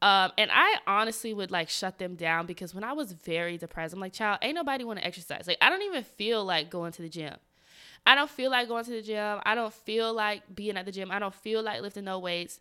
Um, 0.00 0.30
and 0.38 0.50
I 0.52 0.76
honestly 0.86 1.34
would 1.34 1.50
like 1.50 1.68
shut 1.68 1.98
them 1.98 2.14
down 2.14 2.46
because 2.46 2.74
when 2.74 2.84
I 2.84 2.92
was 2.92 3.12
very 3.12 3.58
depressed, 3.58 3.94
I'm 3.94 4.00
like, 4.00 4.12
child, 4.12 4.38
ain't 4.42 4.54
nobody 4.54 4.84
want 4.84 5.00
to 5.00 5.06
exercise. 5.06 5.46
Like, 5.46 5.58
I 5.60 5.70
don't 5.70 5.82
even 5.82 6.04
feel 6.04 6.44
like 6.44 6.70
going 6.70 6.92
to 6.92 7.02
the 7.02 7.08
gym. 7.08 7.34
I 8.06 8.14
don't 8.14 8.30
feel 8.30 8.50
like 8.50 8.68
going 8.68 8.84
to 8.84 8.90
the 8.92 9.02
gym. 9.02 9.40
I 9.44 9.54
don't 9.54 9.74
feel 9.74 10.14
like 10.14 10.54
being 10.54 10.76
at 10.76 10.86
the 10.86 10.92
gym. 10.92 11.10
I 11.10 11.18
don't 11.18 11.34
feel 11.34 11.62
like 11.62 11.82
lifting 11.82 12.04
no 12.04 12.18
weights 12.18 12.60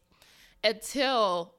until 0.64 1.54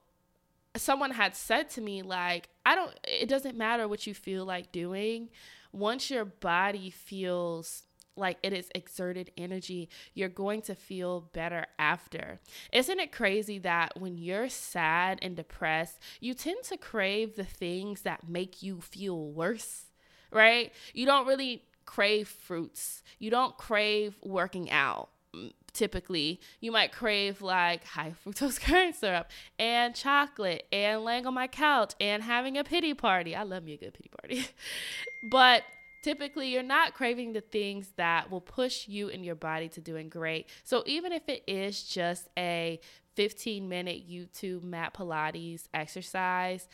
someone 0.75 1.11
had 1.11 1.35
said 1.35 1.69
to 1.71 1.81
me, 1.81 2.01
like, 2.01 2.49
I 2.65 2.75
don't, 2.75 2.91
it 3.05 3.29
doesn't 3.29 3.57
matter 3.57 3.87
what 3.87 4.05
you 4.05 4.13
feel 4.13 4.45
like 4.45 4.71
doing. 4.71 5.29
Once 5.71 6.11
your 6.11 6.25
body 6.25 6.89
feels 6.89 7.83
like 8.19 8.37
it 8.43 8.53
is 8.53 8.69
exerted 8.75 9.31
energy, 9.37 9.89
you're 10.13 10.29
going 10.29 10.61
to 10.63 10.75
feel 10.75 11.21
better 11.33 11.65
after. 11.77 12.39
Isn't 12.71 12.99
it 12.99 13.11
crazy 13.11 13.59
that 13.59 13.99
when 13.99 14.17
you're 14.17 14.49
sad 14.49 15.19
and 15.21 15.35
depressed, 15.35 15.99
you 16.19 16.33
tend 16.33 16.63
to 16.65 16.77
crave 16.77 17.35
the 17.35 17.43
things 17.43 18.01
that 18.01 18.29
make 18.29 18.61
you 18.61 18.81
feel 18.81 19.31
worse, 19.31 19.85
right? 20.31 20.71
You 20.93 21.05
don't 21.05 21.27
really 21.27 21.63
crave 21.85 22.27
fruits, 22.27 23.01
you 23.17 23.31
don't 23.31 23.57
crave 23.57 24.15
working 24.21 24.69
out 24.69 25.09
mm, 25.35 25.51
typically 25.73 26.39
you 26.59 26.71
might 26.71 26.91
crave 26.91 27.41
like 27.41 27.83
high 27.83 28.13
fructose 28.25 28.59
corn 28.63 28.93
syrup 28.93 29.29
and 29.57 29.95
chocolate 29.95 30.65
and 30.71 31.03
laying 31.03 31.25
on 31.25 31.33
my 31.33 31.47
couch 31.47 31.93
and 31.99 32.23
having 32.23 32.57
a 32.57 32.63
pity 32.63 32.93
party. 32.93 33.35
I 33.35 33.43
love 33.43 33.63
me 33.63 33.73
a 33.73 33.77
good 33.77 33.93
pity 33.93 34.09
party. 34.19 34.47
but 35.31 35.63
typically 36.01 36.49
you're 36.49 36.63
not 36.63 36.93
craving 36.93 37.33
the 37.33 37.41
things 37.41 37.91
that 37.97 38.31
will 38.31 38.41
push 38.41 38.87
you 38.87 39.09
and 39.09 39.25
your 39.25 39.35
body 39.35 39.69
to 39.69 39.81
doing 39.81 40.09
great. 40.09 40.47
So 40.63 40.83
even 40.85 41.11
if 41.11 41.27
it 41.27 41.43
is 41.47 41.83
just 41.83 42.29
a 42.37 42.79
15 43.15 43.67
minute 43.67 44.09
YouTube 44.09 44.63
mat 44.63 44.93
Pilates 44.93 45.67
exercise, 45.73 46.67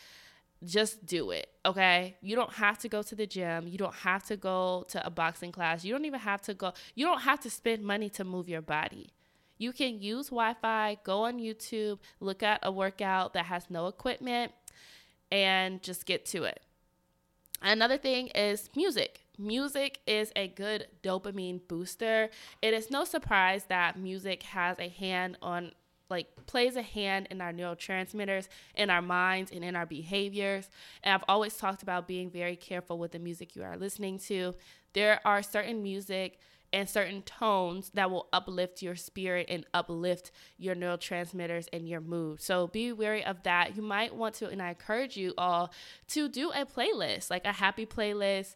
just 0.64 1.06
do 1.06 1.32
it, 1.32 1.50
okay? 1.66 2.18
You 2.22 2.36
don't 2.36 2.54
have 2.54 2.78
to 2.80 2.90
go 2.90 3.02
to 3.04 3.16
the 3.16 3.28
gym. 3.28 3.68
You 3.68 3.78
don't 3.78 3.94
have 3.94 4.24
to 4.26 4.38
go 4.38 4.86
to 4.90 5.06
a 5.06 5.10
boxing 5.10 5.52
class. 5.52 5.84
You 5.84 5.92
don't 5.92 6.06
even 6.06 6.20
have 6.20 6.42
to 6.44 6.54
go, 6.54 6.74
you 6.96 7.06
don't 7.06 7.22
have 7.22 7.40
to 7.42 7.50
spend 7.50 7.84
money 7.84 8.10
to 8.12 8.24
move 8.24 8.50
your 8.50 8.62
body. 8.62 9.10
You 9.58 9.72
can 9.72 10.02
use 10.02 10.28
Wi 10.28 10.54
Fi, 10.62 10.98
go 11.04 11.24
on 11.24 11.40
YouTube, 11.40 12.00
look 12.20 12.44
at 12.44 12.60
a 12.64 12.72
workout 12.72 13.34
that 13.34 13.46
has 13.46 13.70
no 13.70 13.88
equipment, 13.88 14.52
and 15.32 15.82
just 15.82 16.06
get 16.06 16.26
to 16.28 16.44
it. 16.44 16.65
Another 17.62 17.98
thing 17.98 18.28
is 18.28 18.70
music. 18.76 19.22
Music 19.38 20.00
is 20.08 20.32
a 20.36 20.48
good 20.48 20.88
dopamine 21.04 21.60
booster. 21.68 22.30
It 22.62 22.74
is 22.74 22.90
no 22.90 23.04
surprise 23.04 23.66
that 23.66 23.98
music 23.98 24.44
has 24.44 24.80
a 24.80 24.90
hand 24.90 25.38
on 25.42 25.72
like 26.10 26.28
plays 26.46 26.76
a 26.76 26.82
hand 26.82 27.28
in 27.32 27.42
our 27.42 27.52
neurotransmitters 27.52 28.48
in 28.76 28.90
our 28.90 29.02
minds 29.02 29.52
and 29.52 29.64
in 29.64 29.76
our 29.76 29.88
behaviors 29.88 30.70
and 31.04 31.14
i've 31.14 31.24
always 31.28 31.58
talked 31.58 31.82
about 31.82 32.08
being 32.08 32.30
very 32.30 32.56
careful 32.56 33.00
with 33.00 33.12
the 33.12 33.18
music 33.18 33.56
you 33.56 33.64
are 33.64 33.76
listening 33.76 34.20
to 34.20 34.54
there 34.94 35.20
are 35.26 35.42
certain 35.42 35.82
music 35.82 36.40
and 36.76 36.90
certain 36.90 37.22
tones 37.22 37.90
that 37.94 38.12
will 38.12 38.28
uplift 38.34 38.82
your 38.82 38.98
spirit 38.98 39.46
and 39.50 39.66
uplift 39.74 40.30
your 40.58 40.76
neurotransmitters 40.76 41.70
and 41.72 41.88
your 41.88 42.02
mood. 42.02 42.42
So 42.42 42.68
be 42.68 42.92
wary 42.92 43.24
of 43.24 43.44
that. 43.44 43.78
You 43.78 43.82
might 43.82 44.14
want 44.14 44.36
to, 44.36 44.50
and 44.50 44.62
I 44.62 44.70
encourage 44.70 45.16
you 45.16 45.34
all 45.38 45.72
to 46.10 46.28
do 46.28 46.52
a 46.52 46.66
playlist, 46.66 47.30
like 47.30 47.46
a 47.46 47.54
happy 47.54 47.86
playlist. 47.86 48.56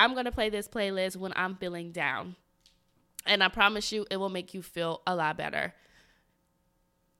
I'm 0.00 0.14
going 0.14 0.24
to 0.24 0.32
play 0.32 0.50
this 0.50 0.66
playlist 0.66 1.16
when 1.16 1.32
I'm 1.36 1.54
feeling 1.54 1.92
down. 1.92 2.34
And 3.24 3.40
I 3.40 3.48
promise 3.48 3.92
you, 3.92 4.04
it 4.10 4.16
will 4.16 4.30
make 4.30 4.52
you 4.52 4.62
feel 4.62 5.02
a 5.06 5.14
lot 5.14 5.36
better. 5.36 5.72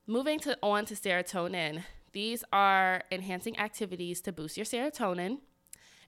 Moving 0.09 0.41
to 0.41 0.59
on 0.65 0.85
to 0.87 0.95
serotonin. 0.95 1.85
These 2.13 2.43
are 2.53 3.05
enhancing 3.13 3.57
activities 3.57 4.21
to 4.23 4.33
boost 4.33 4.57
your 4.57 4.67
serotonin. 4.67 5.39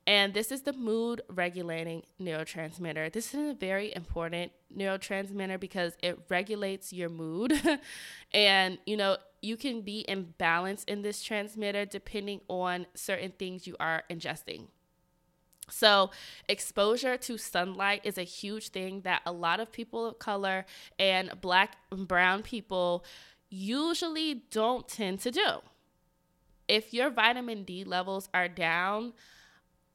And 0.06 0.34
this 0.34 0.50
is 0.50 0.62
the 0.62 0.72
mood 0.72 1.22
regulating 1.28 2.02
neurotransmitter. 2.20 3.12
This 3.12 3.34
is 3.34 3.50
a 3.52 3.54
very 3.54 3.94
important 3.94 4.50
neurotransmitter 4.76 5.60
because 5.60 5.96
it 6.02 6.18
regulates 6.28 6.92
your 6.92 7.08
mood. 7.08 7.52
and, 8.34 8.78
you 8.84 8.96
know, 8.96 9.16
you 9.42 9.56
can 9.56 9.82
be 9.82 10.00
in 10.00 10.34
balance 10.38 10.82
in 10.84 11.02
this 11.02 11.22
transmitter 11.22 11.84
depending 11.84 12.40
on 12.48 12.86
certain 12.94 13.32
things 13.38 13.66
you 13.66 13.76
are 13.78 14.02
ingesting. 14.10 14.66
So, 15.70 16.10
exposure 16.48 17.16
to 17.16 17.38
sunlight 17.38 18.02
is 18.04 18.18
a 18.18 18.24
huge 18.24 18.70
thing 18.70 19.02
that 19.02 19.22
a 19.24 19.32
lot 19.32 19.60
of 19.60 19.72
people 19.72 20.04
of 20.04 20.18
color 20.18 20.66
and 20.98 21.40
black 21.40 21.76
and 21.90 22.06
brown 22.06 22.42
people 22.42 23.04
usually 23.48 24.42
don't 24.50 24.88
tend 24.88 25.20
to 25.20 25.30
do. 25.30 25.60
If 26.68 26.92
your 26.92 27.10
vitamin 27.10 27.64
D 27.64 27.84
levels 27.84 28.28
are 28.34 28.48
down, 28.48 29.12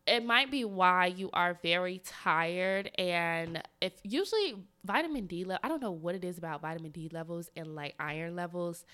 it 0.07 0.25
might 0.25 0.49
be 0.49 0.65
why 0.65 1.07
you 1.07 1.29
are 1.33 1.59
very 1.61 2.01
tired 2.05 2.89
and 2.97 3.61
if 3.81 3.93
usually 4.03 4.55
vitamin 4.85 5.27
D 5.27 5.43
level 5.43 5.59
I 5.63 5.67
don't 5.67 5.81
know 5.81 5.91
what 5.91 6.15
it 6.15 6.23
is 6.23 6.37
about 6.37 6.61
vitamin 6.61 6.91
D 6.91 7.09
levels 7.11 7.49
and 7.55 7.75
like 7.75 7.95
iron 7.99 8.35
levels 8.35 8.85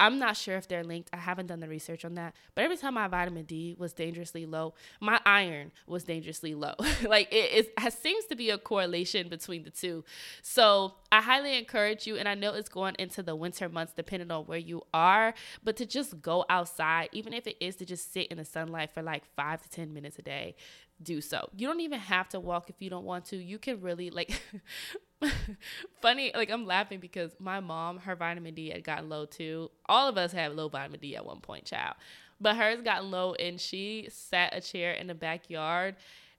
I'm 0.00 0.18
not 0.18 0.36
sure 0.36 0.56
if 0.56 0.68
they're 0.68 0.84
linked. 0.84 1.10
I 1.12 1.16
haven't 1.16 1.46
done 1.46 1.60
the 1.60 1.68
research 1.68 2.04
on 2.04 2.14
that. 2.14 2.34
But 2.54 2.64
every 2.64 2.76
time 2.76 2.94
my 2.94 3.08
vitamin 3.08 3.44
D 3.44 3.74
was 3.78 3.92
dangerously 3.92 4.46
low, 4.46 4.74
my 5.00 5.20
iron 5.26 5.72
was 5.86 6.04
dangerously 6.04 6.54
low. 6.54 6.74
like 7.06 7.28
it, 7.32 7.72
it 7.76 7.92
seems 7.92 8.24
to 8.26 8.36
be 8.36 8.50
a 8.50 8.58
correlation 8.58 9.28
between 9.28 9.64
the 9.64 9.70
two. 9.70 10.04
So 10.42 10.94
I 11.10 11.20
highly 11.20 11.58
encourage 11.58 12.06
you, 12.06 12.16
and 12.16 12.28
I 12.28 12.34
know 12.34 12.54
it's 12.54 12.68
going 12.68 12.96
into 12.98 13.22
the 13.22 13.34
winter 13.34 13.68
months 13.68 13.92
depending 13.94 14.30
on 14.30 14.44
where 14.44 14.58
you 14.58 14.82
are, 14.94 15.34
but 15.64 15.76
to 15.76 15.86
just 15.86 16.20
go 16.22 16.44
outside, 16.48 17.08
even 17.12 17.32
if 17.32 17.46
it 17.46 17.56
is 17.60 17.76
to 17.76 17.84
just 17.84 18.12
sit 18.12 18.28
in 18.28 18.38
the 18.38 18.44
sunlight 18.44 18.90
for 18.92 19.02
like 19.02 19.24
five 19.36 19.62
to 19.62 19.68
10 19.68 19.92
minutes 19.92 20.18
a 20.18 20.22
day, 20.22 20.54
do 21.02 21.20
so. 21.20 21.48
You 21.56 21.66
don't 21.66 21.80
even 21.80 22.00
have 22.00 22.28
to 22.30 22.40
walk 22.40 22.70
if 22.70 22.76
you 22.80 22.90
don't 22.90 23.04
want 23.04 23.26
to. 23.26 23.36
You 23.36 23.58
can 23.58 23.80
really 23.80 24.10
like 24.10 24.40
funny 26.00 26.30
like 26.34 26.50
I'm 26.50 26.66
laughing 26.66 27.00
because 27.00 27.32
my 27.38 27.60
mom 27.60 27.98
her 27.98 28.14
vitamin 28.14 28.54
D 28.54 28.70
had 28.70 28.84
gotten 28.84 29.08
low 29.08 29.26
too. 29.26 29.70
All 29.86 30.08
of 30.08 30.16
us 30.16 30.32
have 30.32 30.54
low 30.54 30.68
vitamin 30.68 31.00
D 31.00 31.16
at 31.16 31.24
one 31.24 31.40
point, 31.40 31.64
child. 31.64 31.94
But 32.40 32.56
hers 32.56 32.82
got 32.82 33.04
low 33.04 33.34
and 33.34 33.60
she 33.60 34.08
sat 34.10 34.54
a 34.54 34.60
chair 34.60 34.92
in 34.92 35.08
the 35.08 35.14
backyard 35.14 35.96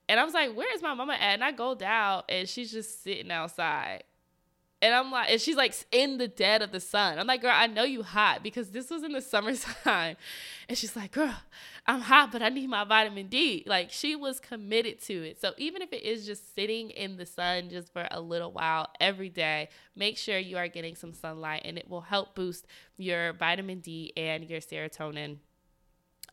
and 0.08 0.18
I 0.18 0.24
was 0.24 0.34
like, 0.34 0.54
"Where 0.56 0.72
is 0.74 0.82
my 0.82 0.94
mama 0.94 1.12
at?" 1.12 1.34
And 1.34 1.44
I 1.44 1.52
go 1.52 1.74
down 1.74 2.22
and 2.28 2.48
she's 2.48 2.72
just 2.72 3.02
sitting 3.02 3.30
outside. 3.30 4.04
And 4.82 4.94
I'm 4.94 5.12
like, 5.12 5.30
and 5.30 5.40
she's 5.40 5.56
like 5.56 5.74
in 5.92 6.16
the 6.16 6.26
dead 6.26 6.62
of 6.62 6.72
the 6.72 6.80
sun. 6.80 7.18
I'm 7.18 7.26
like, 7.26 7.42
girl, 7.42 7.52
I 7.54 7.66
know 7.66 7.82
you 7.84 8.02
hot 8.02 8.42
because 8.42 8.70
this 8.70 8.88
was 8.88 9.02
in 9.02 9.12
the 9.12 9.20
summertime. 9.20 10.16
And 10.68 10.78
she's 10.78 10.96
like, 10.96 11.12
girl, 11.12 11.34
I'm 11.90 12.02
hot, 12.02 12.30
but 12.30 12.40
I 12.40 12.50
need 12.50 12.70
my 12.70 12.84
vitamin 12.84 13.26
D. 13.26 13.64
Like 13.66 13.90
she 13.90 14.14
was 14.14 14.38
committed 14.38 15.02
to 15.02 15.12
it. 15.12 15.40
So 15.40 15.54
even 15.58 15.82
if 15.82 15.92
it 15.92 16.04
is 16.04 16.24
just 16.24 16.54
sitting 16.54 16.90
in 16.90 17.16
the 17.16 17.26
sun 17.26 17.68
just 17.68 17.92
for 17.92 18.06
a 18.12 18.20
little 18.20 18.52
while 18.52 18.90
every 19.00 19.28
day, 19.28 19.70
make 19.96 20.16
sure 20.16 20.38
you 20.38 20.56
are 20.56 20.68
getting 20.68 20.94
some 20.94 21.12
sunlight 21.12 21.62
and 21.64 21.76
it 21.76 21.90
will 21.90 22.02
help 22.02 22.36
boost 22.36 22.68
your 22.96 23.32
vitamin 23.32 23.80
D 23.80 24.12
and 24.16 24.48
your 24.48 24.60
serotonin. 24.60 25.38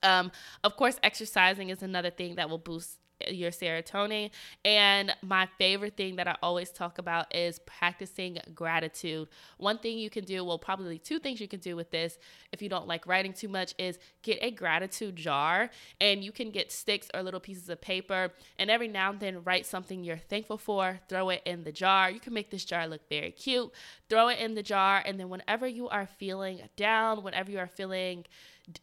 Um, 0.04 0.32
of 0.64 0.78
course, 0.78 1.00
exercising 1.02 1.70
is 1.70 1.82
another 1.82 2.12
thing 2.12 2.36
that 2.36 2.52
will 2.52 2.60
boost 2.60 3.00
your 3.30 3.52
serotonin. 3.52 4.32
And 4.64 5.16
my 5.22 5.48
favorite 5.58 5.98
thing 5.98 6.18
that 6.18 6.28
I 6.28 6.36
always 6.42 6.72
talk 6.72 6.98
about 6.98 7.34
is 7.36 7.60
practicing 7.60 8.38
gratitude. 8.54 9.28
One 9.58 9.78
thing 9.80 9.98
you 9.98 10.10
can 10.10 10.26
do, 10.26 10.44
well, 10.44 10.60
probably 10.60 11.00
two 11.00 11.20
things 11.20 11.40
you 11.40 11.48
can 11.48 11.60
do 11.60 11.76
with 11.76 11.92
this 11.92 12.18
if 12.52 12.62
you 12.62 12.70
don't 12.70 12.88
like 12.88 13.08
writing 13.08 13.34
too 13.34 13.48
much, 13.48 13.74
is 13.78 14.00
get 14.22 14.40
a 14.42 14.52
gratitude 14.52 15.16
jar 15.16 15.70
and 16.00 16.24
you 16.24 16.32
can 16.32 16.52
get 16.52 16.72
sticks 16.72 17.08
or 17.14 17.24
little 17.24 17.40
pieces 17.40 17.70
of 17.70 17.82
paper. 17.82 18.32
And 18.58 18.70
every 18.70 18.88
now 18.88 19.12
and 19.12 19.20
then, 19.20 19.44
write 19.44 19.66
something 19.66 20.04
you're 20.04 20.18
thankful 20.18 20.58
for, 20.58 21.00
throw 21.10 21.30
it 21.30 21.42
in 21.46 21.64
the 21.64 21.72
jar. 21.72 22.10
You 22.10 22.20
can 22.20 22.34
make 22.34 22.50
this 22.50 22.66
jar 22.66 22.88
look 22.88 23.08
very 23.10 23.32
cute. 23.32 23.72
Throw 24.10 24.30
it 24.30 24.40
in 24.40 24.56
the 24.56 24.64
jar. 24.64 25.02
And 25.06 25.20
then, 25.20 25.30
whenever 25.30 25.68
you 25.68 25.90
are 25.90 26.08
feeling 26.08 26.62
down, 26.76 27.24
whenever 27.24 27.52
you 27.52 27.60
are 27.60 27.68
feeling 27.68 28.26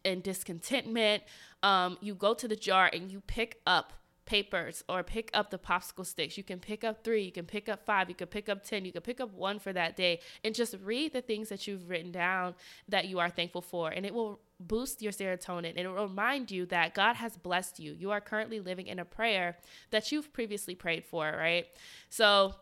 in 0.04 0.20
discontentment, 0.20 1.22
um, 1.62 1.98
you 2.00 2.14
go 2.14 2.34
to 2.34 2.48
the 2.48 2.56
jar 2.56 2.90
and 2.92 3.10
you 3.10 3.20
pick 3.20 3.60
up 3.66 3.92
papers 4.26 4.82
or 4.88 5.02
pick 5.02 5.30
up 5.34 5.50
the 5.50 5.58
popsicle 5.58 6.06
sticks. 6.06 6.36
You 6.36 6.44
can 6.44 6.58
pick 6.58 6.84
up 6.84 7.04
three, 7.04 7.22
you 7.22 7.32
can 7.32 7.46
pick 7.46 7.68
up 7.68 7.84
five, 7.84 8.08
you 8.08 8.14
can 8.14 8.28
pick 8.28 8.48
up 8.48 8.64
10, 8.64 8.84
you 8.84 8.92
can 8.92 9.02
pick 9.02 9.20
up 9.20 9.32
one 9.32 9.58
for 9.58 9.72
that 9.72 9.96
day, 9.96 10.20
and 10.42 10.54
just 10.54 10.76
read 10.82 11.12
the 11.12 11.20
things 11.20 11.48
that 11.48 11.66
you've 11.66 11.88
written 11.88 12.12
down 12.12 12.54
that 12.88 13.06
you 13.06 13.18
are 13.18 13.30
thankful 13.30 13.60
for. 13.60 13.90
And 13.90 14.06
it 14.06 14.14
will 14.14 14.40
boost 14.60 15.02
your 15.02 15.12
serotonin 15.12 15.70
and 15.70 15.80
it 15.80 15.88
will 15.88 16.06
remind 16.06 16.50
you 16.50 16.64
that 16.66 16.94
God 16.94 17.16
has 17.16 17.36
blessed 17.36 17.80
you. 17.80 17.92
You 17.92 18.12
are 18.12 18.20
currently 18.20 18.60
living 18.60 18.86
in 18.86 18.98
a 18.98 19.04
prayer 19.04 19.56
that 19.90 20.12
you've 20.12 20.32
previously 20.32 20.74
prayed 20.74 21.04
for, 21.04 21.24
right? 21.36 21.66
So, 22.08 22.54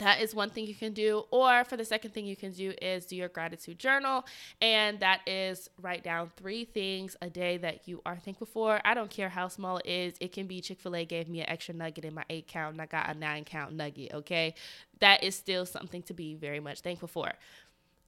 that 0.00 0.20
is 0.20 0.34
one 0.34 0.50
thing 0.50 0.66
you 0.66 0.74
can 0.74 0.92
do. 0.92 1.24
Or 1.30 1.64
for 1.64 1.76
the 1.76 1.84
second 1.84 2.12
thing 2.12 2.26
you 2.26 2.34
can 2.34 2.52
do 2.52 2.72
is 2.80 3.06
do 3.06 3.16
your 3.16 3.28
gratitude 3.28 3.78
journal. 3.78 4.24
And 4.60 4.98
that 5.00 5.20
is 5.26 5.68
write 5.80 6.02
down 6.02 6.32
three 6.36 6.64
things 6.64 7.16
a 7.20 7.30
day 7.30 7.58
that 7.58 7.86
you 7.86 8.00
are 8.06 8.16
thankful 8.16 8.46
for. 8.46 8.80
I 8.84 8.94
don't 8.94 9.10
care 9.10 9.28
how 9.28 9.48
small 9.48 9.76
it 9.78 9.86
is. 9.86 10.14
It 10.18 10.32
can 10.32 10.46
be 10.46 10.60
Chick 10.60 10.80
fil 10.80 10.96
A 10.96 11.04
gave 11.04 11.28
me 11.28 11.40
an 11.40 11.48
extra 11.48 11.74
nugget 11.74 12.04
in 12.06 12.14
my 12.14 12.24
eight 12.30 12.48
count 12.48 12.72
and 12.72 12.82
I 12.82 12.86
got 12.86 13.14
a 13.14 13.18
nine 13.18 13.44
count 13.44 13.74
nugget. 13.74 14.12
Okay. 14.14 14.54
That 15.00 15.22
is 15.22 15.34
still 15.36 15.66
something 15.66 16.02
to 16.04 16.14
be 16.14 16.34
very 16.34 16.60
much 16.60 16.80
thankful 16.80 17.08
for. 17.08 17.32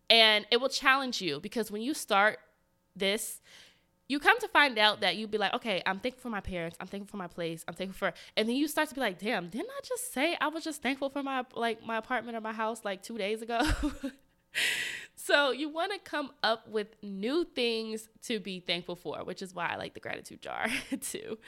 And 0.09 0.47
it 0.51 0.61
will 0.61 0.69
challenge 0.69 1.21
you 1.21 1.41
because 1.41 1.71
when 1.71 1.83
you 1.83 1.95
start 1.95 2.39
this, 2.97 3.41
you 4.13 4.21
come 4.21 4.39
to 4.41 4.49
find 4.49 4.79
out 4.79 5.01
that 5.01 5.17
you'd 5.17 5.31
be 5.31 5.39
like, 5.39 5.55
okay, 5.55 5.83
I'm 5.87 5.99
thankful 5.99 6.21
for 6.21 6.29
my 6.29 6.43
parents, 6.43 6.77
I'm 6.79 6.87
thankful 6.87 7.13
for 7.13 7.17
my 7.17 7.29
place, 7.29 7.65
I'm 7.67 7.73
thankful 7.73 8.11
for, 8.11 8.15
and 8.37 8.47
then 8.47 8.57
you 8.57 8.69
start 8.69 8.91
to 8.91 8.95
be 8.95 9.01
like, 9.01 9.19
damn, 9.19 9.49
didn't 9.49 9.71
I 9.71 9.81
just 9.83 10.13
say 10.13 10.37
I 10.39 10.49
was 10.49 10.65
just 10.65 10.83
thankful 10.83 11.09
for 11.09 11.23
my 11.23 11.45
like 11.55 11.85
my 11.87 11.97
apartment 11.97 12.37
or 12.37 12.43
my 12.43 12.53
house 12.53 12.85
like 12.85 13.03
two 13.03 13.17
days 13.17 13.41
ago? 13.41 13.63
so 15.17 15.51
you 15.51 15.71
want 15.71 15.93
to 15.93 15.99
come 15.99 16.31
up 16.43 16.69
with 16.69 16.89
new 17.03 17.47
things 17.55 18.11
to 18.25 18.39
be 18.39 18.61
thankful 18.61 18.97
for, 18.97 19.25
which 19.25 19.41
is 19.41 19.55
why 19.55 19.69
I 19.69 19.77
like 19.77 19.95
the 19.95 20.01
gratitude 20.01 20.43
jar 20.43 20.67
too. 21.01 21.39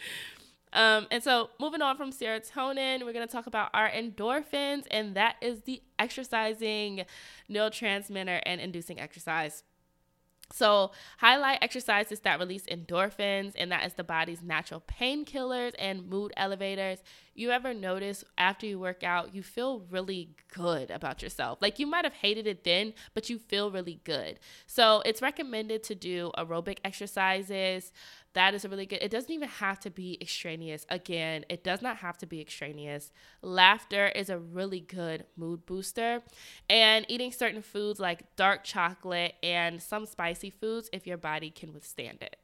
Um, 0.73 1.07
and 1.11 1.23
so 1.23 1.51
moving 1.61 1.83
on 1.83 1.99
from 1.99 2.13
serotonin, 2.13 3.05
we're 3.05 3.13
going 3.13 3.29
to 3.29 3.33
talk 3.33 3.47
about 3.47 3.71
our 3.75 3.91
endorphins, 3.91 4.87
and 4.91 5.15
that 5.17 5.37
is 5.43 5.61
the 5.61 5.83
exercising 5.99 7.05
neurotransmitter 7.51 8.41
and 8.47 8.59
inducing 8.61 8.99
exercise. 8.99 9.65
So, 10.55 10.93
highlight 11.19 11.59
exercises 11.63 12.21
that 12.21 12.39
release 12.39 12.65
endorphins, 12.67 13.55
and 13.57 13.73
that 13.73 13.85
is 13.85 13.95
the 13.95 14.05
body's 14.05 14.41
natural 14.41 14.81
painkillers 14.81 15.73
and 15.81 16.09
mood 16.09 16.33
elevators. 16.37 17.01
You 17.35 17.51
ever 17.51 17.75
notice 17.75 18.23
after 18.39 18.65
you 18.65 18.79
work 18.79 19.03
out, 19.03 19.35
you 19.35 19.43
feel 19.43 19.81
really 19.91 20.37
good 20.55 20.93
about 20.93 21.25
yourself? 21.25 21.59
Like 21.61 21.81
you 21.81 21.89
might 21.89 22.05
have 22.05 22.15
hated 22.15 22.47
it 22.47 22.63
then, 22.63 22.95
but 23.15 23.29
you 23.29 23.41
feel 23.41 23.73
really 23.73 23.99
good. 24.05 24.39
So, 24.69 25.03
it's 25.05 25.21
recommended 25.21 25.83
to 25.85 25.97
do 25.97 26.31
aerobic 26.39 26.79
exercises, 26.85 27.91
that 28.35 28.53
is 28.53 28.65
a 28.65 28.69
really 28.69 28.85
good. 28.85 28.99
It 29.01 29.11
doesn't 29.11 29.31
even 29.31 29.49
have 29.49 29.81
to 29.81 29.91
be 29.91 30.19
extraneous. 30.21 30.85
Again, 30.91 31.45
it 31.49 31.65
does 31.65 31.81
not 31.81 31.99
have 31.99 32.19
to 32.19 32.27
be 32.27 32.41
extraneous. 32.41 33.13
Laughter 33.43 34.09
is 34.09 34.29
a 34.29 34.39
really 34.39 34.81
good 34.81 35.25
mood 35.37 35.65
booster. 35.67 36.23
And 36.69 37.07
eating 37.09 37.33
certain 37.33 37.63
foods 37.63 38.01
like 38.01 38.37
dark 38.37 38.65
chocolate 38.65 39.35
and 39.43 39.81
some 39.81 40.05
spicy 40.05 40.51
foods 40.51 40.91
if 40.93 41.07
your 41.07 41.17
body 41.17 41.51
can 41.51 41.73
withstand 41.73 42.19
it. 42.23 42.37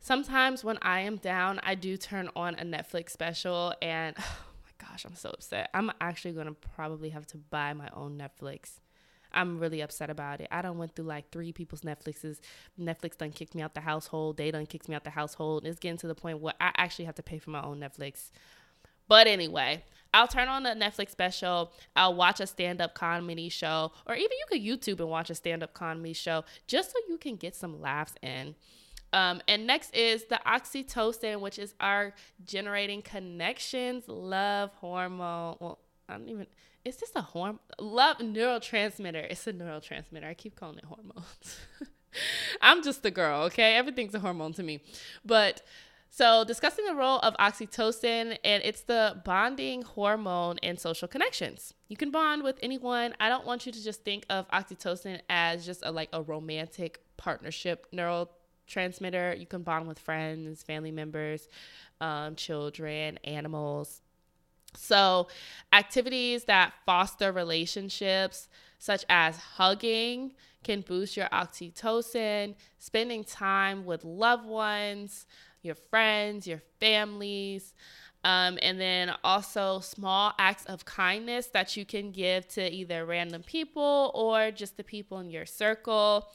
Sometimes 0.00 0.64
when 0.64 0.78
I 0.82 1.00
am 1.00 1.16
down, 1.16 1.60
I 1.62 1.76
do 1.76 1.96
turn 1.96 2.30
on 2.34 2.54
a 2.56 2.64
Netflix 2.64 3.10
special 3.10 3.74
and 3.80 4.16
oh 4.18 4.38
my 4.64 4.88
gosh, 4.88 5.04
I'm 5.04 5.14
so 5.14 5.30
upset. 5.30 5.70
I'm 5.74 5.92
actually 6.00 6.32
going 6.32 6.48
to 6.48 6.54
probably 6.74 7.10
have 7.10 7.26
to 7.28 7.36
buy 7.36 7.72
my 7.72 7.88
own 7.94 8.18
Netflix 8.18 8.80
I'm 9.32 9.58
really 9.58 9.80
upset 9.80 10.10
about 10.10 10.40
it. 10.40 10.48
I 10.50 10.62
don't 10.62 10.78
went 10.78 10.94
through 10.94 11.06
like 11.06 11.30
three 11.30 11.52
people's 11.52 11.82
Netflixes. 11.82 12.40
Netflix 12.78 13.16
done 13.16 13.30
kicked 13.30 13.54
me 13.54 13.62
out 13.62 13.74
the 13.74 13.80
household. 13.80 14.36
They 14.36 14.50
done 14.50 14.66
kicked 14.66 14.88
me 14.88 14.94
out 14.94 15.04
the 15.04 15.10
household. 15.10 15.64
It's 15.64 15.78
getting 15.78 15.98
to 15.98 16.06
the 16.06 16.14
point 16.14 16.40
where 16.40 16.54
I 16.60 16.72
actually 16.76 17.04
have 17.06 17.14
to 17.16 17.22
pay 17.22 17.38
for 17.38 17.50
my 17.50 17.62
own 17.62 17.80
Netflix. 17.80 18.30
But 19.08 19.26
anyway, 19.26 19.82
I'll 20.14 20.28
turn 20.28 20.48
on 20.48 20.66
a 20.66 20.74
Netflix 20.74 21.10
special. 21.10 21.72
I'll 21.96 22.14
watch 22.14 22.40
a 22.40 22.46
stand 22.46 22.80
up 22.80 22.94
comedy 22.94 23.48
show, 23.48 23.92
or 24.06 24.14
even 24.14 24.30
you 24.30 24.44
could 24.48 24.62
YouTube 24.62 25.00
and 25.00 25.08
watch 25.08 25.30
a 25.30 25.34
stand 25.34 25.62
up 25.62 25.74
comedy 25.74 26.12
show 26.12 26.44
just 26.66 26.92
so 26.92 26.98
you 27.08 27.18
can 27.18 27.36
get 27.36 27.54
some 27.54 27.80
laughs 27.80 28.14
in. 28.22 28.54
Um, 29.12 29.42
and 29.48 29.66
next 29.66 29.94
is 29.96 30.24
the 30.26 30.40
oxytocin, 30.46 31.40
which 31.40 31.58
is 31.58 31.74
our 31.80 32.14
generating 32.44 33.02
connections, 33.02 34.04
love 34.06 34.70
hormone. 34.74 35.56
Well, 35.58 35.78
I 36.08 36.16
don't 36.16 36.28
even 36.28 36.46
is 36.84 36.96
this 36.96 37.12
a 37.14 37.22
hormone? 37.22 37.60
Love 37.78 38.18
neurotransmitter. 38.18 39.30
It's 39.30 39.46
a 39.46 39.52
neurotransmitter. 39.52 40.24
I 40.24 40.34
keep 40.34 40.56
calling 40.56 40.78
it 40.78 40.84
hormones. 40.84 41.60
I'm 42.62 42.82
just 42.82 43.04
a 43.04 43.10
girl, 43.10 43.42
okay? 43.42 43.76
Everything's 43.76 44.14
a 44.14 44.20
hormone 44.20 44.52
to 44.54 44.62
me. 44.62 44.80
But 45.24 45.62
so, 46.12 46.42
discussing 46.44 46.86
the 46.86 46.94
role 46.94 47.20
of 47.20 47.36
oxytocin, 47.36 48.36
and 48.42 48.62
it's 48.64 48.82
the 48.82 49.22
bonding 49.24 49.82
hormone 49.82 50.58
in 50.58 50.76
social 50.76 51.06
connections. 51.06 51.72
You 51.88 51.96
can 51.96 52.10
bond 52.10 52.42
with 52.42 52.58
anyone. 52.62 53.14
I 53.20 53.28
don't 53.28 53.46
want 53.46 53.64
you 53.64 53.70
to 53.70 53.82
just 53.82 54.04
think 54.04 54.26
of 54.28 54.50
oxytocin 54.50 55.20
as 55.30 55.64
just 55.64 55.84
a 55.84 55.92
like 55.92 56.08
a 56.12 56.20
romantic 56.20 57.00
partnership 57.16 57.86
neurotransmitter. 57.92 59.38
You 59.38 59.46
can 59.46 59.62
bond 59.62 59.86
with 59.86 60.00
friends, 60.00 60.64
family 60.64 60.90
members, 60.90 61.46
um, 62.00 62.34
children, 62.34 63.18
animals. 63.22 64.02
So, 64.74 65.28
activities 65.72 66.44
that 66.44 66.72
foster 66.86 67.32
relationships, 67.32 68.48
such 68.78 69.04
as 69.08 69.36
hugging, 69.36 70.32
can 70.62 70.82
boost 70.82 71.16
your 71.16 71.26
oxytocin, 71.28 72.54
spending 72.78 73.24
time 73.24 73.84
with 73.84 74.04
loved 74.04 74.46
ones, 74.46 75.26
your 75.62 75.74
friends, 75.74 76.46
your 76.46 76.62
families. 76.78 77.74
Um, 78.22 78.58
and 78.60 78.78
then 78.78 79.12
also 79.24 79.80
small 79.80 80.34
acts 80.38 80.66
of 80.66 80.84
kindness 80.84 81.46
that 81.48 81.76
you 81.76 81.86
can 81.86 82.10
give 82.10 82.46
to 82.48 82.70
either 82.70 83.06
random 83.06 83.42
people 83.42 84.10
or 84.14 84.50
just 84.50 84.76
the 84.76 84.84
people 84.84 85.18
in 85.20 85.30
your 85.30 85.46
circle. 85.46 86.30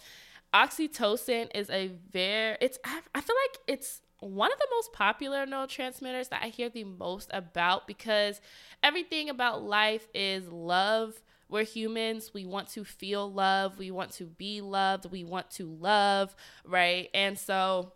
Oxytocin 0.52 1.50
is 1.54 1.70
a 1.70 1.92
very, 2.12 2.58
it's, 2.60 2.80
I 2.84 3.22
feel 3.22 3.36
like 3.36 3.60
it's 3.68 4.02
one 4.26 4.52
of 4.52 4.58
the 4.58 4.68
most 4.72 4.92
popular 4.92 5.46
neurotransmitters 5.46 6.30
that 6.30 6.42
I 6.44 6.48
hear 6.48 6.68
the 6.68 6.84
most 6.84 7.30
about 7.32 7.86
because 7.86 8.42
everything 8.82 9.30
about 9.30 9.64
life 9.64 10.08
is 10.16 10.48
love. 10.48 11.22
We're 11.48 11.64
humans. 11.64 12.32
We 12.34 12.46
want 12.46 12.70
to 12.70 12.84
feel 12.84 13.32
love. 13.32 13.78
We 13.78 13.92
want 13.92 14.12
to 14.14 14.24
be 14.26 14.62
loved. 14.62 15.12
We 15.12 15.24
want 15.24 15.52
to 15.52 15.66
love, 15.66 16.36
right? 16.66 17.10
And 17.14 17.38
so 17.38 17.92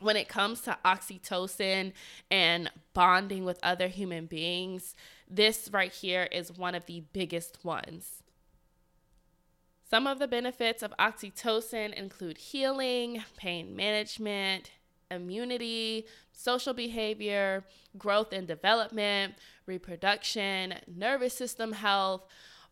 when 0.00 0.16
it 0.16 0.28
comes 0.28 0.62
to 0.62 0.78
oxytocin 0.82 1.92
and 2.30 2.70
bonding 2.94 3.44
with 3.44 3.58
other 3.62 3.88
human 3.88 4.24
beings, 4.24 4.94
this 5.28 5.68
right 5.70 5.92
here 5.92 6.26
is 6.32 6.56
one 6.56 6.74
of 6.74 6.86
the 6.86 7.04
biggest 7.12 7.62
ones. 7.62 8.22
Some 9.90 10.06
of 10.06 10.18
the 10.18 10.26
benefits 10.26 10.82
of 10.82 10.94
oxytocin 10.98 11.92
include 11.92 12.38
healing, 12.38 13.22
pain 13.36 13.76
management, 13.76 14.70
immunity, 15.14 16.06
social 16.32 16.74
behavior, 16.74 17.64
growth 17.96 18.32
and 18.32 18.46
development, 18.46 19.34
reproduction, 19.66 20.74
nervous 20.86 21.34
system 21.34 21.72
health, 21.72 22.26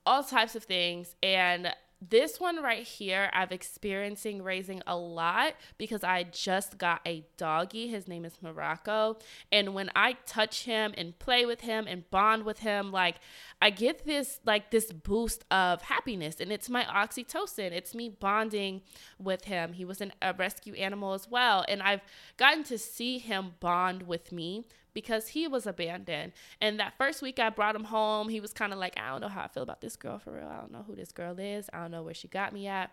all 0.05 0.23
types 0.23 0.55
of 0.57 0.65
things. 0.65 1.15
And 1.23 1.75
this 2.11 2.41
one 2.41 2.63
right 2.63 2.83
here, 2.83 3.31
I've 3.33 3.53
experiencing 3.53 4.43
raising 4.43 4.83
a 4.87 4.97
lot 4.97 5.55
because 5.79 6.03
I 6.03 6.25
just 6.25 6.79
got 6.79 7.01
a 7.07 7.25
doggy. 7.37 7.89
His 7.89 8.09
name 8.09 8.25
is 8.25 8.39
Morocco. 8.43 9.19
And 9.53 9.75
when 9.75 9.91
I 9.95 10.15
touch 10.27 10.65
him 10.65 10.95
and 10.97 11.17
play 11.19 11.47
with 11.47 11.61
him 11.61 11.87
and 11.87 12.11
bond 12.11 12.45
with 12.45 12.61
him, 12.61 12.91
like 12.91 13.17
I 13.61 13.71
get 13.71 14.05
this 14.05 14.41
like 14.45 14.71
this 14.71 14.93
boost 14.93 15.45
of 15.51 15.83
happiness 15.83 16.41
and 16.41 16.51
it's 16.51 16.69
my 16.69 16.85
oxytocin. 16.85 17.71
It's 17.71 17.95
me 17.95 18.09
bonding 18.09 18.83
with 19.19 19.45
him. 19.45 19.75
He 19.75 19.85
was 19.85 20.01
an, 20.01 20.13
a 20.21 20.35
rescue 20.35 20.75
animal 20.75 21.13
as 21.13 21.31
well. 21.31 21.65
And 21.69 21.83
I've 21.83 22.03
gotten 22.37 22.65
to 22.65 22.79
see 22.79 23.19
him 23.19 23.53
bond 23.61 24.03
with 24.05 24.33
me 24.33 24.65
because 24.95 25.29
he 25.29 25.49
was 25.49 25.67
abandoned. 25.67 26.33
And 26.61 26.79
that 26.81 26.95
first 26.99 27.23
week 27.23 27.39
I 27.39 27.51
brought 27.51 27.77
him 27.77 27.85
home, 27.85 28.29
he 28.29 28.41
was 28.41 28.53
kind 28.53 28.73
of 28.73 28.79
like, 28.79 28.99
I 28.99 29.11
don't 29.11 29.21
know 29.21 29.29
how 29.29 29.43
I 29.43 29.49
feel 29.49 29.63
about 29.63 29.81
this 29.81 29.97
girl 29.97 30.19
for 30.19 30.33
real. 30.33 30.49
I 30.49 30.61
don't 30.61 30.73
know 30.73 30.85
who 30.87 30.95
this 30.95 31.13
girl 31.13 31.39
is. 31.39 31.69
I 31.73 31.81
don't 31.81 31.91
know 31.91 32.03
where 32.03 32.15
she 32.15 32.29
got 32.29 32.53
me 32.53 32.67
at. 32.67 32.91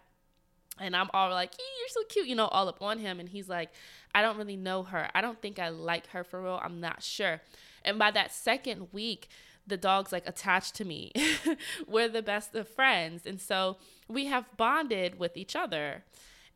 And 0.80 0.96
I'm 0.96 1.10
all 1.14 1.30
like, 1.32 1.52
you're 1.58 1.90
so 1.90 2.04
cute, 2.08 2.28
you 2.28 2.36
know, 2.36 2.48
all 2.48 2.70
up 2.70 2.82
on 2.82 3.00
him. 3.00 3.20
And 3.20 3.28
he's 3.28 3.50
like, 3.50 3.70
I 4.16 4.22
don't 4.22 4.38
really 4.38 4.56
know 4.56 4.84
her. 4.84 5.10
I 5.14 5.22
don't 5.22 5.42
think 5.42 5.60
I 5.60 5.70
like 5.70 6.08
her 6.08 6.24
for 6.24 6.42
real. 6.42 6.60
I'm 6.64 6.80
not 6.80 7.04
sure. 7.04 7.42
And 7.84 8.00
by 8.00 8.12
that 8.12 8.32
second 8.34 8.88
week, 8.92 9.28
the 9.68 9.78
dog's 9.78 10.12
like 10.12 10.28
attached 10.28 10.76
to 10.76 10.86
me. 10.86 11.12
We're 11.88 12.10
the 12.10 12.22
best 12.22 12.56
of 12.56 12.68
friends. 12.68 13.26
And 13.26 13.40
so 13.40 13.78
we 14.08 14.26
have 14.26 14.46
bonded 14.58 15.20
with 15.20 15.38
each 15.38 15.56
other. 15.56 16.04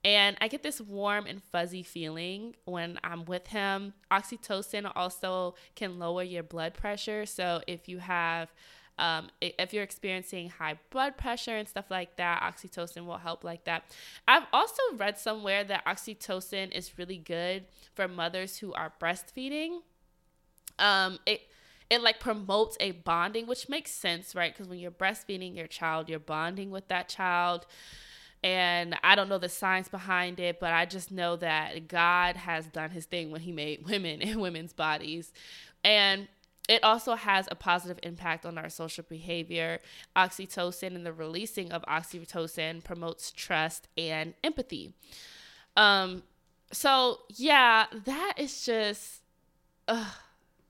And 0.04 0.38
I 0.42 0.50
get 0.50 0.64
this 0.64 0.82
warm 0.82 1.26
and 1.28 1.42
fuzzy 1.42 1.84
feeling 1.84 2.56
when 2.66 3.00
I'm 3.04 3.24
with 3.26 3.48
him. 3.48 3.94
Oxytocin 4.12 4.92
also 4.96 5.56
can 5.76 5.98
lower 5.98 6.24
your 6.24 6.44
blood 6.44 6.74
pressure. 6.74 7.26
So 7.26 7.62
if 7.68 7.88
you 7.88 8.00
have, 8.00 8.52
um, 9.00 9.30
if 9.42 9.74
you're 9.74 9.84
experiencing 9.84 10.50
high 10.50 10.78
blood 10.90 11.16
pressure 11.16 11.56
and 11.56 11.70
stuff 11.70 11.90
like 11.90 12.18
that, 12.18 12.42
oxytocin 12.42 13.06
will 13.06 13.18
help 13.18 13.46
like 13.46 13.64
that. 13.64 13.96
I've 14.28 14.46
also 14.52 14.82
read 14.98 15.18
somewhere 15.18 15.64
that 15.64 15.86
oxytocin 15.86 16.76
is 16.76 16.98
really 16.98 17.18
good 17.18 17.64
for 17.96 18.10
mothers 18.10 18.58
who 18.58 18.74
are 18.74 18.92
breastfeeding. 19.02 19.80
Um, 20.80 21.20
it 21.26 21.42
it 21.90 22.02
like 22.02 22.20
promotes 22.20 22.76
a 22.80 22.92
bonding, 22.92 23.46
which 23.46 23.70
makes 23.70 23.92
sense, 23.92 24.34
right? 24.36 24.52
Because 24.52 24.68
when 24.68 24.80
you're 24.80 24.90
breastfeeding 24.90 25.56
your 25.56 25.68
child, 25.68 26.10
you're 26.10 26.18
bonding 26.18 26.72
with 26.72 26.88
that 26.88 27.08
child 27.08 27.68
and 28.44 28.96
I 29.04 29.16
don't 29.16 29.30
know 29.30 29.38
the 29.38 29.50
science 29.50 29.88
behind 29.88 30.40
it, 30.40 30.60
but 30.60 30.74
I 30.74 30.86
just 30.86 31.12
know 31.12 31.38
that 31.38 31.88
God 31.88 32.36
has 32.36 32.68
done 32.68 32.90
his 32.90 33.06
thing 33.06 33.32
when 33.32 33.42
he 33.42 33.52
made 33.52 33.86
women 33.90 34.22
and 34.22 34.42
women's 34.42 34.74
bodies. 34.74 35.32
And 35.84 36.28
it 36.70 36.84
also 36.84 37.16
has 37.16 37.48
a 37.52 37.56
positive 37.56 38.00
impact 38.04 38.46
on 38.46 38.58
our 38.58 38.70
social 38.70 39.06
behavior. 39.08 39.80
Oxytocin 40.16 40.96
and 40.96 41.06
the 41.06 41.14
releasing 41.14 41.72
of 41.72 41.84
oxytocin 41.84 42.84
promotes 42.84 43.32
trust 43.32 43.88
and 43.98 44.34
empathy. 44.44 44.94
Um, 45.76 46.24
so 46.72 47.20
yeah, 47.30 47.86
that 48.06 48.34
is 48.38 48.66
just. 48.66 49.22
Uh, 49.88 50.10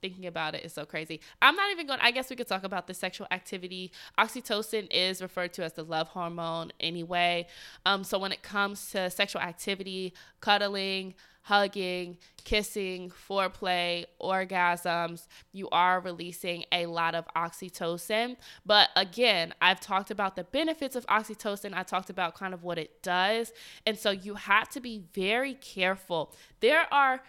thinking 0.03 0.25
about 0.25 0.53
it 0.53 0.65
is 0.65 0.73
so 0.73 0.85
crazy. 0.85 1.21
I'm 1.41 1.55
not 1.55 1.71
even 1.71 1.87
going, 1.87 1.99
I 2.01 2.11
guess 2.11 2.29
we 2.29 2.35
could 2.35 2.47
talk 2.47 2.65
about 2.65 2.87
the 2.87 2.93
sexual 2.93 3.25
activity. 3.31 3.93
Oxytocin 4.19 4.87
is 4.91 5.21
referred 5.21 5.53
to 5.53 5.63
as 5.63 5.71
the 5.71 5.83
love 5.83 6.09
hormone 6.09 6.73
anyway. 6.81 7.47
Um, 7.85 8.03
so 8.03 8.19
when 8.19 8.33
it 8.33 8.43
comes 8.43 8.91
to 8.91 9.09
sexual 9.09 9.41
activity, 9.41 10.13
cuddling, 10.41 11.13
hugging, 11.43 12.17
kissing, 12.43 13.11
foreplay, 13.29 14.03
orgasms, 14.21 15.27
you 15.53 15.69
are 15.69 16.01
releasing 16.01 16.65
a 16.73 16.85
lot 16.85 17.15
of 17.15 17.25
oxytocin. 17.33 18.35
But 18.65 18.89
again, 18.97 19.53
I've 19.61 19.79
talked 19.79 20.11
about 20.11 20.35
the 20.35 20.43
benefits 20.43 20.97
of 20.97 21.05
oxytocin, 21.07 21.73
I 21.73 21.83
talked 21.83 22.09
about 22.09 22.35
kind 22.35 22.53
of 22.53 22.63
what 22.63 22.77
it 22.77 23.01
does. 23.01 23.53
And 23.85 23.97
so 23.97 24.11
you 24.11 24.35
have 24.35 24.67
to 24.69 24.81
be 24.81 25.03
very 25.13 25.53
careful. 25.53 26.33
There 26.59 26.93
are 26.93 27.21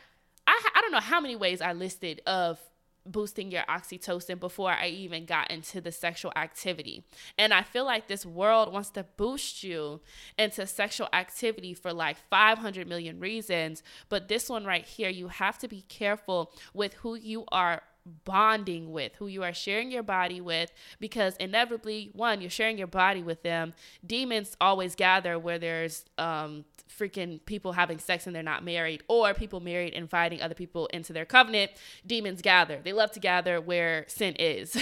I, 0.46 0.68
I 0.74 0.80
don't 0.80 0.92
know 0.92 1.00
how 1.00 1.20
many 1.20 1.36
ways 1.36 1.60
I 1.60 1.72
listed 1.72 2.20
of 2.26 2.58
boosting 3.06 3.50
your 3.50 3.62
oxytocin 3.64 4.40
before 4.40 4.70
I 4.70 4.88
even 4.88 5.26
got 5.26 5.50
into 5.50 5.80
the 5.80 5.92
sexual 5.92 6.32
activity. 6.36 7.04
And 7.38 7.52
I 7.52 7.62
feel 7.62 7.84
like 7.84 8.06
this 8.06 8.24
world 8.24 8.72
wants 8.72 8.90
to 8.90 9.04
boost 9.16 9.62
you 9.62 10.00
into 10.38 10.66
sexual 10.66 11.08
activity 11.12 11.74
for 11.74 11.92
like 11.92 12.16
500 12.30 12.88
million 12.88 13.20
reasons. 13.20 13.82
But 14.08 14.28
this 14.28 14.48
one 14.48 14.64
right 14.64 14.86
here, 14.86 15.10
you 15.10 15.28
have 15.28 15.58
to 15.58 15.68
be 15.68 15.82
careful 15.82 16.52
with 16.72 16.94
who 16.94 17.14
you 17.14 17.44
are 17.52 17.82
bonding 18.24 18.92
with, 18.92 19.14
who 19.16 19.26
you 19.26 19.42
are 19.42 19.52
sharing 19.52 19.90
your 19.90 20.02
body 20.02 20.40
with, 20.40 20.70
because 21.00 21.36
inevitably, 21.36 22.10
one, 22.12 22.40
you're 22.40 22.50
sharing 22.50 22.78
your 22.78 22.86
body 22.86 23.22
with 23.22 23.42
them. 23.42 23.72
Demons 24.06 24.56
always 24.60 24.94
gather 24.94 25.38
where 25.38 25.58
there's 25.58 26.04
um, 26.18 26.64
freaking 26.98 27.44
people 27.46 27.72
having 27.72 27.98
sex 27.98 28.26
and 28.26 28.36
they're 28.36 28.42
not 28.42 28.64
married, 28.64 29.02
or 29.08 29.34
people 29.34 29.60
married 29.60 29.94
inviting 29.94 30.40
other 30.42 30.54
people 30.54 30.86
into 30.88 31.12
their 31.12 31.24
covenant. 31.24 31.70
Demons 32.06 32.42
gather. 32.42 32.80
They 32.82 32.92
love 32.92 33.12
to 33.12 33.20
gather 33.20 33.60
where 33.60 34.04
sin 34.08 34.34
is. 34.38 34.76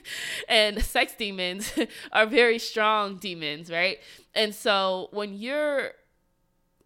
and 0.48 0.82
sex 0.82 1.14
demons 1.18 1.72
are 2.12 2.26
very 2.26 2.58
strong 2.58 3.16
demons, 3.16 3.70
right? 3.70 3.98
And 4.34 4.54
so 4.54 5.08
when 5.12 5.34
you're 5.34 5.92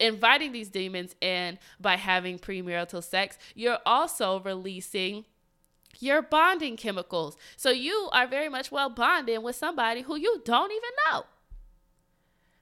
inviting 0.00 0.52
these 0.52 0.68
demons 0.68 1.14
in 1.20 1.58
by 1.80 1.96
having 1.96 2.38
premarital 2.38 3.02
sex, 3.02 3.38
you're 3.54 3.78
also 3.86 4.40
releasing 4.40 5.24
your 6.04 6.22
bonding 6.22 6.76
chemicals. 6.76 7.36
So 7.56 7.70
you 7.70 8.08
are 8.12 8.26
very 8.26 8.48
much 8.48 8.70
well 8.70 8.90
bonding 8.90 9.42
with 9.42 9.56
somebody 9.56 10.02
who 10.02 10.16
you 10.16 10.42
don't 10.44 10.70
even 10.70 10.90
know. 11.08 11.24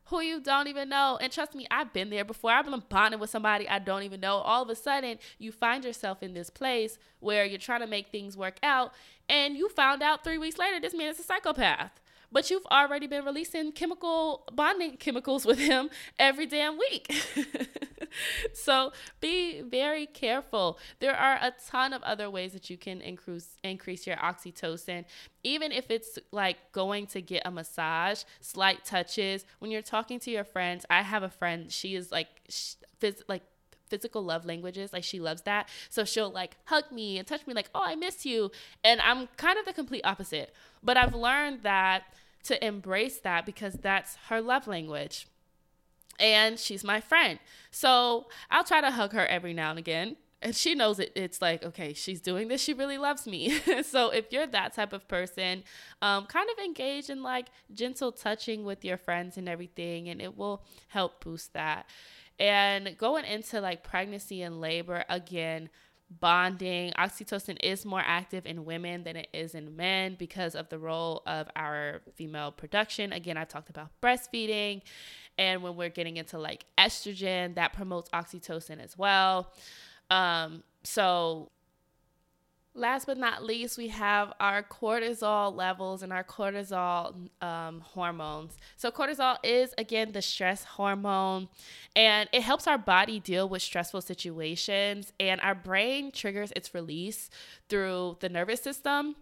Who 0.06 0.20
you 0.20 0.40
don't 0.40 0.68
even 0.68 0.90
know. 0.90 1.18
And 1.20 1.32
trust 1.32 1.54
me, 1.54 1.66
I've 1.70 1.92
been 1.92 2.10
there 2.10 2.24
before. 2.24 2.50
I've 2.50 2.66
been 2.66 2.82
bonding 2.88 3.18
with 3.18 3.30
somebody 3.30 3.68
I 3.68 3.78
don't 3.78 4.02
even 4.02 4.20
know. 4.20 4.36
All 4.36 4.62
of 4.62 4.68
a 4.68 4.74
sudden, 4.74 5.18
you 5.38 5.52
find 5.52 5.84
yourself 5.84 6.22
in 6.22 6.34
this 6.34 6.50
place 6.50 6.98
where 7.20 7.44
you're 7.44 7.58
trying 7.58 7.80
to 7.80 7.86
make 7.86 8.08
things 8.08 8.36
work 8.36 8.58
out, 8.62 8.92
and 9.28 9.56
you 9.56 9.68
found 9.70 10.02
out 10.02 10.22
three 10.22 10.38
weeks 10.38 10.58
later 10.58 10.80
this 10.80 10.94
man 10.94 11.08
is 11.08 11.18
a 11.18 11.22
psychopath 11.22 12.01
but 12.32 12.50
you've 12.50 12.66
already 12.66 13.06
been 13.06 13.24
releasing 13.24 13.72
chemical 13.72 14.44
bonding 14.52 14.96
chemicals 14.96 15.44
with 15.44 15.58
him 15.58 15.90
every 16.18 16.46
damn 16.46 16.78
week. 16.78 17.12
so 18.54 18.92
be 19.20 19.60
very 19.62 20.06
careful. 20.06 20.78
There 21.00 21.14
are 21.14 21.34
a 21.34 21.52
ton 21.68 21.92
of 21.92 22.02
other 22.02 22.30
ways 22.30 22.52
that 22.52 22.70
you 22.70 22.76
can 22.76 23.00
increase 23.00 23.56
increase 23.62 24.06
your 24.06 24.16
oxytocin, 24.16 25.04
even 25.44 25.72
if 25.72 25.90
it's 25.90 26.18
like 26.30 26.56
going 26.72 27.06
to 27.08 27.20
get 27.20 27.42
a 27.44 27.50
massage, 27.50 28.24
slight 28.40 28.84
touches. 28.84 29.44
When 29.58 29.70
you're 29.70 29.82
talking 29.82 30.18
to 30.20 30.30
your 30.30 30.44
friends, 30.44 30.86
I 30.90 31.02
have 31.02 31.22
a 31.22 31.30
friend. 31.30 31.70
She 31.70 31.94
is 31.94 32.10
like, 32.10 32.28
phys- 32.48 33.22
like 33.28 33.42
physical 33.92 34.22
love 34.22 34.46
languages. 34.46 34.92
Like 34.92 35.04
she 35.04 35.20
loves 35.20 35.42
that. 35.42 35.68
So 35.90 36.04
she'll 36.04 36.30
like 36.30 36.56
hug 36.64 36.90
me 36.90 37.18
and 37.18 37.28
touch 37.28 37.46
me 37.46 37.52
like, 37.52 37.68
"Oh, 37.74 37.82
I 37.84 37.94
miss 37.94 38.24
you." 38.24 38.50
And 38.82 39.00
I'm 39.02 39.28
kind 39.36 39.58
of 39.58 39.66
the 39.66 39.72
complete 39.74 40.02
opposite. 40.04 40.54
But 40.82 40.96
I've 40.96 41.14
learned 41.14 41.62
that 41.62 42.04
to 42.44 42.64
embrace 42.64 43.18
that 43.20 43.46
because 43.46 43.74
that's 43.74 44.16
her 44.28 44.40
love 44.40 44.66
language. 44.66 45.26
And 46.18 46.58
she's 46.58 46.84
my 46.84 47.00
friend. 47.00 47.38
So 47.70 48.26
I'll 48.50 48.64
try 48.64 48.80
to 48.80 48.90
hug 48.90 49.12
her 49.12 49.26
every 49.26 49.54
now 49.54 49.70
and 49.70 49.78
again. 49.78 50.16
And 50.42 50.56
she 50.56 50.74
knows 50.74 50.98
it, 50.98 51.12
it's 51.14 51.40
like, 51.40 51.62
okay, 51.62 51.92
she's 51.92 52.20
doing 52.20 52.48
this. 52.48 52.60
She 52.60 52.74
really 52.74 52.98
loves 52.98 53.26
me. 53.26 53.60
so 53.84 54.10
if 54.10 54.32
you're 54.32 54.46
that 54.48 54.74
type 54.74 54.92
of 54.92 55.06
person, 55.06 55.62
um, 56.02 56.26
kind 56.26 56.48
of 56.50 56.64
engage 56.64 57.08
in 57.10 57.22
like 57.22 57.46
gentle 57.72 58.10
touching 58.10 58.64
with 58.64 58.84
your 58.84 58.96
friends 58.96 59.36
and 59.36 59.48
everything, 59.48 60.08
and 60.08 60.20
it 60.20 60.36
will 60.36 60.64
help 60.88 61.22
boost 61.22 61.52
that. 61.52 61.86
And 62.40 62.96
going 62.98 63.24
into 63.24 63.60
like 63.60 63.84
pregnancy 63.84 64.42
and 64.42 64.60
labor, 64.60 65.04
again, 65.08 65.70
bonding. 66.20 66.92
Oxytocin 66.92 67.56
is 67.62 67.84
more 67.84 68.02
active 68.04 68.46
in 68.46 68.64
women 68.64 69.04
than 69.04 69.16
it 69.16 69.28
is 69.32 69.54
in 69.54 69.76
men 69.76 70.16
because 70.18 70.54
of 70.54 70.68
the 70.68 70.78
role 70.78 71.22
of 71.26 71.48
our 71.56 72.00
female 72.14 72.52
production. 72.52 73.12
Again, 73.12 73.36
I've 73.36 73.48
talked 73.48 73.70
about 73.70 73.88
breastfeeding. 74.02 74.82
And 75.38 75.62
when 75.62 75.76
we're 75.76 75.88
getting 75.88 76.16
into 76.16 76.38
like 76.38 76.64
estrogen, 76.78 77.54
that 77.54 77.72
promotes 77.72 78.10
oxytocin 78.10 78.82
as 78.82 78.96
well. 78.96 79.52
Um, 80.10 80.62
so 80.84 81.50
Last 82.74 83.04
but 83.04 83.18
not 83.18 83.44
least, 83.44 83.76
we 83.76 83.88
have 83.88 84.32
our 84.40 84.62
cortisol 84.62 85.54
levels 85.54 86.02
and 86.02 86.10
our 86.10 86.24
cortisol 86.24 87.28
um, 87.42 87.80
hormones. 87.80 88.56
So, 88.78 88.90
cortisol 88.90 89.36
is 89.42 89.74
again 89.76 90.12
the 90.12 90.22
stress 90.22 90.64
hormone, 90.64 91.50
and 91.94 92.30
it 92.32 92.40
helps 92.40 92.66
our 92.66 92.78
body 92.78 93.20
deal 93.20 93.46
with 93.46 93.60
stressful 93.60 94.00
situations, 94.00 95.12
and 95.20 95.38
our 95.42 95.54
brain 95.54 96.12
triggers 96.12 96.50
its 96.56 96.72
release 96.72 97.28
through 97.68 98.16
the 98.20 98.30
nervous 98.30 98.62
system. 98.62 99.16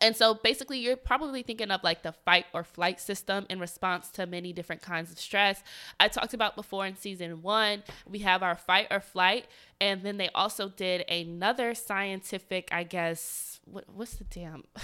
And 0.00 0.14
so 0.14 0.34
basically, 0.34 0.78
you're 0.78 0.96
probably 0.96 1.42
thinking 1.42 1.70
of 1.70 1.82
like 1.82 2.02
the 2.02 2.12
fight 2.12 2.46
or 2.52 2.62
flight 2.62 3.00
system 3.00 3.46
in 3.48 3.58
response 3.58 4.10
to 4.10 4.26
many 4.26 4.52
different 4.52 4.82
kinds 4.82 5.10
of 5.10 5.18
stress. 5.18 5.62
I 5.98 6.08
talked 6.08 6.34
about 6.34 6.56
before 6.56 6.86
in 6.86 6.96
season 6.96 7.42
one, 7.42 7.82
we 8.06 8.20
have 8.20 8.42
our 8.42 8.54
fight 8.54 8.88
or 8.90 9.00
flight. 9.00 9.46
And 9.80 10.02
then 10.02 10.16
they 10.18 10.28
also 10.34 10.68
did 10.68 11.08
another 11.10 11.74
scientific, 11.74 12.68
I 12.70 12.84
guess, 12.84 13.60
what, 13.64 13.84
what's 13.92 14.16
the 14.16 14.24
damn? 14.24 14.64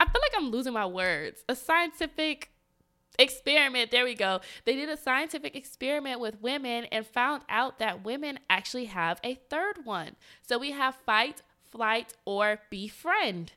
I 0.00 0.04
feel 0.04 0.20
like 0.20 0.32
I'm 0.36 0.50
losing 0.50 0.72
my 0.72 0.86
words. 0.86 1.44
A 1.48 1.54
scientific 1.54 2.50
experiment. 3.18 3.90
There 3.90 4.04
we 4.04 4.14
go. 4.14 4.40
They 4.64 4.74
did 4.74 4.88
a 4.88 4.96
scientific 4.96 5.54
experiment 5.54 6.20
with 6.20 6.40
women 6.40 6.86
and 6.86 7.06
found 7.06 7.42
out 7.48 7.78
that 7.78 8.04
women 8.04 8.38
actually 8.48 8.86
have 8.86 9.20
a 9.22 9.34
third 9.34 9.84
one. 9.84 10.16
So 10.42 10.58
we 10.58 10.72
have 10.72 10.94
fight, 11.06 11.42
flight, 11.70 12.14
or 12.24 12.60
befriend. 12.70 13.52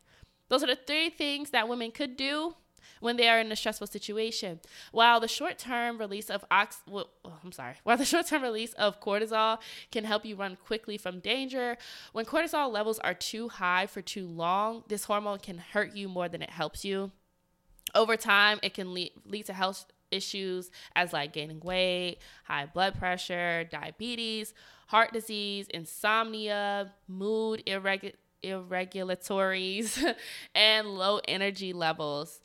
Those 0.50 0.64
are 0.64 0.68
the 0.68 0.76
three 0.76 1.10
things 1.10 1.52
that 1.52 1.68
women 1.68 1.92
could 1.92 2.16
do 2.16 2.56
when 3.00 3.18
they 3.18 3.28
are 3.28 3.40
in 3.40 3.52
a 3.52 3.56
stressful 3.56 3.88
situation. 3.88 4.60
While 4.92 5.20
the 5.20 5.28
short-term 5.28 5.98
release 5.98 6.30
of 6.30 6.46
ox, 6.50 6.78
well, 6.88 7.10
oh, 7.26 7.34
I'm 7.44 7.52
sorry, 7.52 7.76
while 7.84 7.98
the 7.98 8.06
short-term 8.14 8.42
release 8.42 8.74
of 8.74 9.02
cortisol 9.02 9.60
can 9.92 10.06
help 10.06 10.26
you 10.26 10.36
run 10.36 10.58
quickly 10.66 10.98
from 10.98 11.20
danger, 11.20 11.78
when 12.14 12.26
cortisol 12.26 12.72
levels 12.72 13.00
are 13.00 13.14
too 13.14 13.50
high 13.50 13.88
for 13.88 14.02
too 14.02 14.26
long, 14.26 14.84
this 14.88 15.04
hormone 15.04 15.40
can 15.40 15.58
hurt 15.58 15.96
you 15.96 16.08
more 16.08 16.30
than 16.30 16.42
it 16.42 16.50
helps 16.50 16.86
you. 16.86 17.12
Over 17.94 18.16
time, 18.16 18.60
it 18.64 18.74
can 18.74 18.94
lead, 18.94 19.12
lead 19.26 19.46
to 19.48 19.54
health 19.54 19.86
issues 20.10 20.72
as 20.96 21.12
like 21.12 21.34
gaining 21.34 21.60
weight, 21.60 22.20
high 22.46 22.68
blood 22.68 22.96
pressure, 22.96 23.66
diabetes, 23.70 24.54
heart 24.88 25.12
disease, 25.12 25.68
insomnia, 25.70 26.94
mood 27.08 27.64
irregu- 27.66 28.14
irregulatories, 28.44 30.16
and 30.56 30.88
low 30.88 31.20
energy 31.28 31.74
levels. 31.74 32.42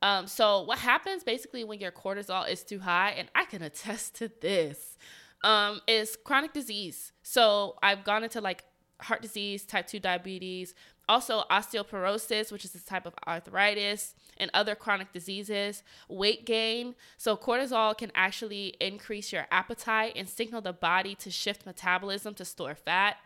Um, 0.00 0.26
so 0.26 0.62
what 0.62 0.78
happens 0.78 1.24
basically 1.24 1.64
when 1.64 1.80
your 1.80 1.90
cortisol 1.90 2.48
is 2.48 2.62
too 2.62 2.80
high, 2.80 3.10
and 3.10 3.28
I 3.34 3.44
can 3.44 3.62
attest 3.62 4.14
to 4.16 4.30
this, 4.40 4.96
um, 5.42 5.80
is 5.86 6.16
chronic 6.24 6.52
disease. 6.52 7.12
So 7.22 7.76
I've 7.82 8.04
gone 8.04 8.24
into 8.24 8.40
like 8.40 8.64
heart 9.00 9.22
disease, 9.22 9.64
type 9.64 9.86
2 9.86 10.00
diabetes, 10.00 10.74
also, 11.08 11.44
osteoporosis, 11.50 12.52
which 12.52 12.64
is 12.64 12.74
a 12.74 12.80
type 12.80 13.06
of 13.06 13.14
arthritis, 13.26 14.14
and 14.36 14.50
other 14.54 14.74
chronic 14.74 15.12
diseases, 15.12 15.82
weight 16.08 16.44
gain. 16.44 16.94
So, 17.16 17.36
cortisol 17.36 17.96
can 17.96 18.12
actually 18.14 18.74
increase 18.80 19.32
your 19.32 19.46
appetite 19.50 20.12
and 20.16 20.28
signal 20.28 20.60
the 20.60 20.72
body 20.72 21.14
to 21.16 21.30
shift 21.30 21.66
metabolism 21.66 22.34
to 22.34 22.44
store 22.44 22.74
fat. 22.74 23.16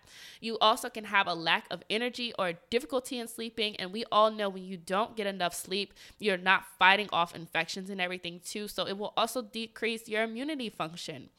You 0.40 0.58
also 0.60 0.88
can 0.88 1.04
have 1.04 1.26
a 1.26 1.34
lack 1.34 1.66
of 1.70 1.82
energy 1.90 2.32
or 2.38 2.54
difficulty 2.70 3.18
in 3.18 3.28
sleeping. 3.28 3.76
And 3.76 3.92
we 3.92 4.04
all 4.12 4.30
know 4.30 4.48
when 4.48 4.64
you 4.64 4.76
don't 4.76 5.16
get 5.16 5.26
enough 5.26 5.54
sleep, 5.54 5.92
you're 6.18 6.38
not 6.38 6.64
fighting 6.78 7.08
off 7.12 7.34
infections 7.34 7.90
and 7.90 8.00
everything, 8.00 8.40
too. 8.44 8.68
So, 8.68 8.86
it 8.86 8.96
will 8.96 9.12
also 9.16 9.42
decrease 9.42 10.08
your 10.08 10.22
immunity 10.22 10.70
function. 10.70 11.30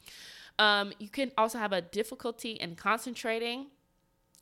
Um, 0.60 0.93
you 0.99 1.10
can 1.10 1.32
also 1.38 1.58
have 1.58 1.71
a 1.71 1.82
difficulty 1.82 2.51
in 2.51 2.75
concentrating 2.75 3.67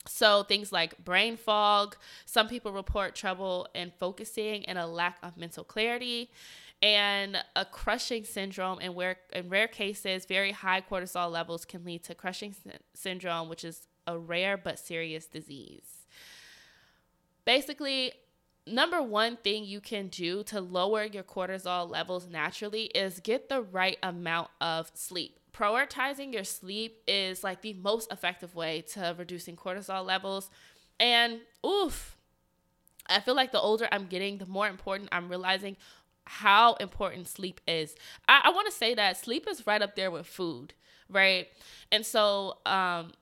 so, 0.06 0.42
things 0.42 0.72
like 0.72 1.04
brain 1.04 1.36
fog, 1.36 1.96
some 2.26 2.48
people 2.48 2.72
report 2.72 3.14
trouble 3.14 3.68
in 3.74 3.92
focusing 3.98 4.64
and 4.66 4.78
a 4.78 4.86
lack 4.86 5.18
of 5.22 5.36
mental 5.36 5.64
clarity, 5.64 6.30
and 6.82 7.36
a 7.54 7.64
Cushing 7.64 8.24
syndrome. 8.24 8.78
And 8.80 8.94
where, 8.94 9.16
in 9.32 9.48
rare 9.48 9.68
cases, 9.68 10.24
very 10.24 10.50
high 10.50 10.80
cortisol 10.80 11.30
levels 11.30 11.64
can 11.64 11.84
lead 11.84 12.02
to 12.04 12.14
Cushing 12.14 12.54
syndrome, 12.94 13.48
which 13.48 13.64
is 13.64 13.86
a 14.06 14.18
rare 14.18 14.56
but 14.56 14.78
serious 14.78 15.26
disease. 15.26 16.06
Basically, 17.44 18.12
number 18.66 19.02
one 19.02 19.36
thing 19.36 19.64
you 19.64 19.80
can 19.80 20.08
do 20.08 20.42
to 20.44 20.60
lower 20.60 21.04
your 21.04 21.22
cortisol 21.22 21.90
levels 21.90 22.28
naturally 22.28 22.84
is 22.84 23.20
get 23.20 23.48
the 23.48 23.62
right 23.62 23.98
amount 24.02 24.48
of 24.60 24.90
sleep 24.94 25.38
prioritizing 25.52 26.32
your 26.32 26.44
sleep 26.44 27.02
is 27.06 27.44
like 27.44 27.62
the 27.62 27.74
most 27.74 28.10
effective 28.10 28.54
way 28.54 28.80
to 28.80 29.14
reducing 29.18 29.56
cortisol 29.56 30.04
levels. 30.04 30.50
And 30.98 31.40
oof, 31.64 32.16
I 33.08 33.20
feel 33.20 33.34
like 33.34 33.52
the 33.52 33.60
older 33.60 33.88
I'm 33.92 34.06
getting, 34.06 34.38
the 34.38 34.46
more 34.46 34.68
important 34.68 35.10
I'm 35.12 35.28
realizing 35.28 35.76
how 36.24 36.74
important 36.74 37.28
sleep 37.28 37.60
is. 37.66 37.94
I, 38.28 38.42
I 38.44 38.50
want 38.50 38.66
to 38.66 38.72
say 38.72 38.94
that 38.94 39.16
sleep 39.16 39.46
is 39.48 39.66
right 39.66 39.82
up 39.82 39.94
there 39.94 40.10
with 40.10 40.26
food, 40.26 40.72
right? 41.08 41.48
And 41.90 42.06
so 42.06 42.58
um, 42.64 43.12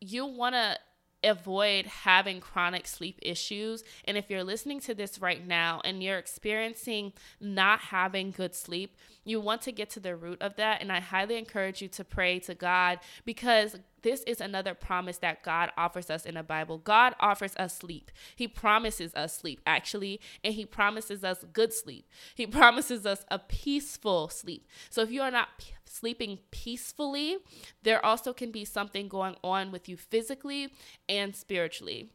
you 0.00 0.26
want 0.26 0.54
to 0.54 0.78
avoid 1.24 1.86
having 1.86 2.40
chronic 2.40 2.86
sleep 2.86 3.18
issues. 3.22 3.84
And 4.04 4.16
if 4.16 4.30
you're 4.30 4.44
listening 4.44 4.80
to 4.80 4.94
this 4.94 5.18
right 5.18 5.46
now 5.46 5.80
and 5.84 6.02
you're 6.02 6.18
experiencing 6.18 7.12
not 7.40 7.80
having 7.80 8.30
good 8.30 8.54
sleep, 8.54 8.96
you 9.24 9.40
want 9.40 9.62
to 9.62 9.72
get 9.72 9.90
to 9.90 10.00
the 10.00 10.16
root 10.16 10.40
of 10.40 10.56
that. 10.56 10.80
And 10.80 10.92
I 10.92 11.00
highly 11.00 11.36
encourage 11.36 11.82
you 11.82 11.88
to 11.88 12.04
pray 12.04 12.38
to 12.40 12.54
God 12.54 12.98
because 13.24 13.76
this 14.04 14.22
is 14.24 14.40
another 14.40 14.74
promise 14.74 15.18
that 15.18 15.42
God 15.42 15.72
offers 15.78 16.10
us 16.10 16.26
in 16.26 16.34
the 16.34 16.42
Bible. 16.42 16.76
God 16.78 17.14
offers 17.18 17.56
us 17.56 17.76
sleep. 17.76 18.10
He 18.36 18.46
promises 18.46 19.14
us 19.14 19.34
sleep, 19.34 19.60
actually, 19.66 20.20
and 20.44 20.54
He 20.54 20.66
promises 20.66 21.24
us 21.24 21.44
good 21.52 21.72
sleep. 21.72 22.06
He 22.34 22.46
promises 22.60 23.06
us 23.06 23.24
a 23.30 23.38
peaceful 23.38 24.28
sleep. 24.28 24.68
So 24.90 25.00
if 25.00 25.10
you 25.10 25.22
are 25.22 25.30
not 25.30 25.48
p- 25.58 25.72
sleeping 25.86 26.38
peacefully, 26.50 27.38
there 27.82 28.04
also 28.04 28.34
can 28.34 28.52
be 28.52 28.66
something 28.66 29.08
going 29.08 29.36
on 29.42 29.72
with 29.72 29.88
you 29.88 29.96
physically 29.96 30.72
and 31.08 31.34
spiritually. 31.34 32.10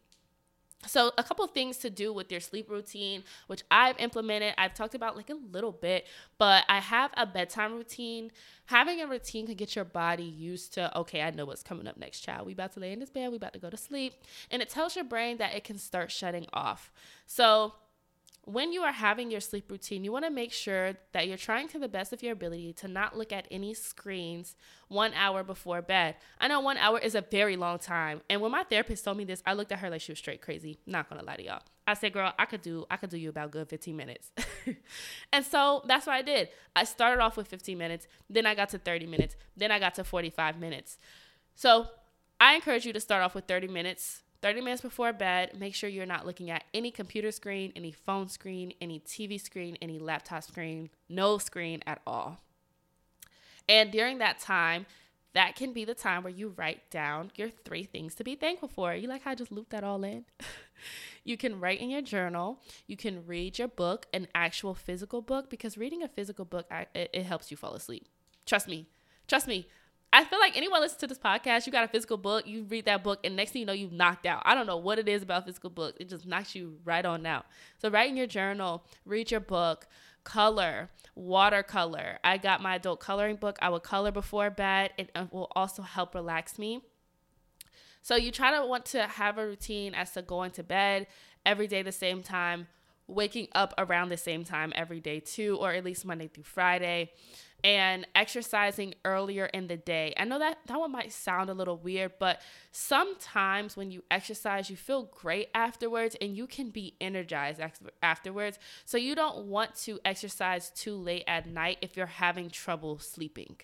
So, 0.87 1.11
a 1.17 1.23
couple 1.23 1.45
things 1.47 1.77
to 1.79 1.89
do 1.89 2.13
with 2.13 2.31
your 2.31 2.39
sleep 2.39 2.69
routine, 2.69 3.23
which 3.47 3.63
I've 3.69 3.99
implemented, 3.99 4.53
I've 4.57 4.73
talked 4.73 4.95
about 4.95 5.17
like 5.17 5.29
a 5.29 5.35
little 5.51 5.73
bit, 5.73 6.07
but 6.37 6.63
I 6.69 6.79
have 6.79 7.11
a 7.17 7.25
bedtime 7.25 7.73
routine. 7.73 8.31
Having 8.67 9.01
a 9.01 9.07
routine 9.07 9.45
can 9.45 9.55
get 9.55 9.75
your 9.75 9.83
body 9.83 10.23
used 10.23 10.73
to, 10.75 10.97
okay, 10.99 11.21
I 11.21 11.31
know 11.31 11.45
what's 11.45 11.63
coming 11.63 11.87
up 11.87 11.97
next, 11.97 12.21
child. 12.21 12.45
We 12.47 12.53
about 12.53 12.73
to 12.73 12.79
lay 12.79 12.93
in 12.93 12.99
this 12.99 13.09
bed, 13.09 13.29
we 13.29 13.35
about 13.35 13.53
to 13.53 13.59
go 13.59 13.69
to 13.69 13.77
sleep. 13.77 14.13
And 14.49 14.61
it 14.61 14.69
tells 14.69 14.95
your 14.95 15.05
brain 15.05 15.37
that 15.37 15.53
it 15.53 15.65
can 15.65 15.77
start 15.77 16.11
shutting 16.11 16.47
off. 16.53 16.91
So, 17.25 17.73
when 18.51 18.73
you 18.73 18.81
are 18.81 18.91
having 18.91 19.29
your 19.29 19.41
sleep 19.41 19.69
routine, 19.69 20.03
you 20.03 20.11
want 20.11 20.25
to 20.25 20.31
make 20.31 20.51
sure 20.51 20.93
that 21.11 21.27
you're 21.27 21.37
trying 21.37 21.67
to 21.67 21.77
the 21.77 21.87
best 21.87 22.11
of 22.11 22.23
your 22.23 22.33
ability 22.33 22.73
to 22.73 22.87
not 22.87 23.15
look 23.15 23.31
at 23.31 23.47
any 23.51 23.75
screens 23.75 24.55
one 24.87 25.13
hour 25.13 25.43
before 25.43 25.83
bed. 25.83 26.15
I 26.39 26.47
know 26.47 26.59
one 26.59 26.77
hour 26.77 26.97
is 26.97 27.13
a 27.13 27.21
very 27.21 27.55
long 27.55 27.77
time. 27.77 28.21
And 28.27 28.41
when 28.41 28.51
my 28.51 28.63
therapist 28.63 29.05
told 29.05 29.17
me 29.17 29.23
this, 29.23 29.43
I 29.45 29.53
looked 29.53 29.71
at 29.71 29.79
her 29.79 29.89
like 29.91 30.01
she 30.01 30.11
was 30.11 30.17
straight 30.17 30.41
crazy. 30.41 30.79
Not 30.87 31.09
gonna 31.09 31.23
lie 31.23 31.35
to 31.35 31.43
y'all. 31.43 31.61
I 31.85 31.93
said, 31.93 32.11
girl, 32.11 32.33
I 32.39 32.45
could 32.45 32.63
do 32.63 32.87
I 32.89 32.97
could 32.97 33.11
do 33.11 33.17
you 33.17 33.29
about 33.29 33.51
good 33.51 33.69
15 33.69 33.95
minutes. 33.95 34.31
and 35.31 35.45
so 35.45 35.83
that's 35.85 36.07
what 36.07 36.15
I 36.15 36.23
did. 36.23 36.49
I 36.75 36.85
started 36.85 37.21
off 37.21 37.37
with 37.37 37.47
15 37.47 37.77
minutes, 37.77 38.07
then 38.31 38.47
I 38.47 38.55
got 38.55 38.69
to 38.69 38.79
30 38.79 39.05
minutes, 39.05 39.35
then 39.57 39.71
I 39.71 39.77
got 39.77 39.93
to 39.95 40.03
45 40.03 40.59
minutes. 40.59 40.97
So 41.53 41.87
I 42.39 42.55
encourage 42.55 42.85
you 42.85 42.93
to 42.93 42.99
start 42.99 43.21
off 43.21 43.35
with 43.35 43.45
30 43.45 43.67
minutes 43.67 44.23
30 44.41 44.61
minutes 44.61 44.81
before 44.81 45.11
bed, 45.11 45.59
make 45.59 45.75
sure 45.75 45.89
you're 45.89 46.05
not 46.05 46.25
looking 46.25 46.49
at 46.49 46.63
any 46.73 46.91
computer 46.91 47.31
screen, 47.31 47.73
any 47.75 47.91
phone 47.91 48.29
screen, 48.29 48.73
any 48.79 48.99
TV 48.99 49.39
screen, 49.39 49.77
any 49.81 49.99
laptop 49.99 50.43
screen, 50.43 50.89
no 51.09 51.37
screen 51.37 51.81
at 51.85 52.01
all. 52.07 52.39
And 53.67 53.91
during 53.91 54.17
that 54.19 54.39
time, 54.39 54.85
that 55.33 55.55
can 55.55 55.73
be 55.73 55.85
the 55.85 55.93
time 55.93 56.23
where 56.23 56.33
you 56.33 56.53
write 56.57 56.89
down 56.89 57.31
your 57.35 57.49
three 57.49 57.83
things 57.83 58.15
to 58.15 58.23
be 58.23 58.35
thankful 58.35 58.67
for. 58.67 58.93
You 58.95 59.07
like 59.07 59.23
how 59.23 59.31
I 59.31 59.35
just 59.35 59.51
looped 59.51 59.69
that 59.71 59.83
all 59.83 60.03
in? 60.03 60.25
you 61.23 61.37
can 61.37 61.59
write 61.59 61.79
in 61.79 61.89
your 61.89 62.01
journal. 62.01 62.61
You 62.87 62.97
can 62.97 63.27
read 63.27 63.59
your 63.59 63.67
book, 63.67 64.07
an 64.11 64.27
actual 64.33 64.73
physical 64.73 65.21
book, 65.21 65.49
because 65.49 65.77
reading 65.77 66.01
a 66.01 66.07
physical 66.07 66.45
book, 66.45 66.65
it, 66.95 67.11
it 67.13 67.23
helps 67.23 67.51
you 67.51 67.57
fall 67.57 67.75
asleep. 67.75 68.07
Trust 68.45 68.67
me. 68.67 68.87
Trust 69.27 69.47
me. 69.47 69.67
I 70.19 70.25
feel 70.25 70.39
like 70.39 70.57
anyone 70.57 70.81
listen 70.81 70.99
to 70.99 71.07
this 71.07 71.17
podcast, 71.17 71.65
you 71.65 71.71
got 71.71 71.85
a 71.85 71.87
physical 71.87 72.17
book, 72.17 72.45
you 72.45 72.63
read 72.63 72.83
that 72.83 73.05
book, 73.05 73.21
and 73.23 73.37
next 73.37 73.51
thing 73.51 73.61
you 73.61 73.65
know, 73.65 73.71
you've 73.71 73.93
knocked 73.93 74.25
out. 74.25 74.41
I 74.43 74.53
don't 74.53 74.67
know 74.67 74.75
what 74.75 74.99
it 74.99 75.07
is 75.07 75.23
about 75.23 75.45
physical 75.45 75.69
books. 75.69 75.95
It 75.97 76.09
just 76.09 76.25
knocks 76.25 76.53
you 76.53 76.75
right 76.83 77.05
on 77.05 77.25
out. 77.25 77.45
So 77.77 77.89
write 77.89 78.09
in 78.09 78.17
your 78.17 78.27
journal, 78.27 78.83
read 79.05 79.31
your 79.31 79.39
book, 79.39 79.87
color, 80.25 80.89
watercolor. 81.15 82.19
I 82.21 82.37
got 82.37 82.61
my 82.61 82.75
adult 82.75 82.99
coloring 82.99 83.37
book. 83.37 83.57
I 83.61 83.69
would 83.69 83.83
color 83.83 84.11
before 84.11 84.49
bed. 84.49 84.91
It 84.97 85.09
uh, 85.15 85.27
will 85.31 85.49
also 85.55 85.83
help 85.83 86.13
relax 86.13 86.59
me. 86.59 86.81
So 88.01 88.17
you 88.17 88.33
try 88.33 88.51
to 88.59 88.65
want 88.65 88.87
to 88.87 89.03
have 89.03 89.37
a 89.37 89.47
routine 89.47 89.95
as 89.95 90.11
to 90.15 90.21
going 90.21 90.51
to 90.51 90.63
bed 90.63 91.07
every 91.45 91.67
day 91.67 91.81
the 91.81 91.93
same 91.93 92.23
time, 92.23 92.67
waking 93.09 93.47
up 93.53 93.73
around 93.77 94.09
the 94.09 94.17
same 94.17 94.43
time 94.43 94.71
every 94.75 94.99
day 94.99 95.19
too, 95.19 95.57
or 95.59 95.73
at 95.73 95.83
least 95.83 96.05
Monday 96.05 96.27
through 96.27 96.43
Friday 96.43 97.11
and 97.63 98.07
exercising 98.15 98.93
earlier 99.03 99.45
in 99.47 99.67
the 99.67 99.75
day. 99.75 100.13
I 100.17 100.23
know 100.23 100.39
that 100.39 100.59
that 100.67 100.79
one 100.79 100.91
might 100.91 101.11
sound 101.11 101.49
a 101.49 101.53
little 101.53 101.77
weird, 101.77 102.13
but 102.19 102.41
sometimes 102.71 103.75
when 103.75 103.91
you 103.91 104.03
exercise, 104.09 104.69
you 104.69 104.77
feel 104.77 105.03
great 105.03 105.49
afterwards 105.53 106.15
and 106.21 106.35
you 106.37 106.47
can 106.47 106.69
be 106.69 106.95
energized 107.01 107.59
afterwards. 108.01 108.59
So 108.85 108.97
you 108.97 109.15
don't 109.15 109.45
want 109.45 109.75
to 109.83 109.99
exercise 110.05 110.69
too 110.69 110.95
late 110.95 111.25
at 111.27 111.47
night 111.47 111.79
if 111.81 111.97
you're 111.97 112.05
having 112.05 112.49
trouble 112.49 112.97
sleeping. 112.99 113.57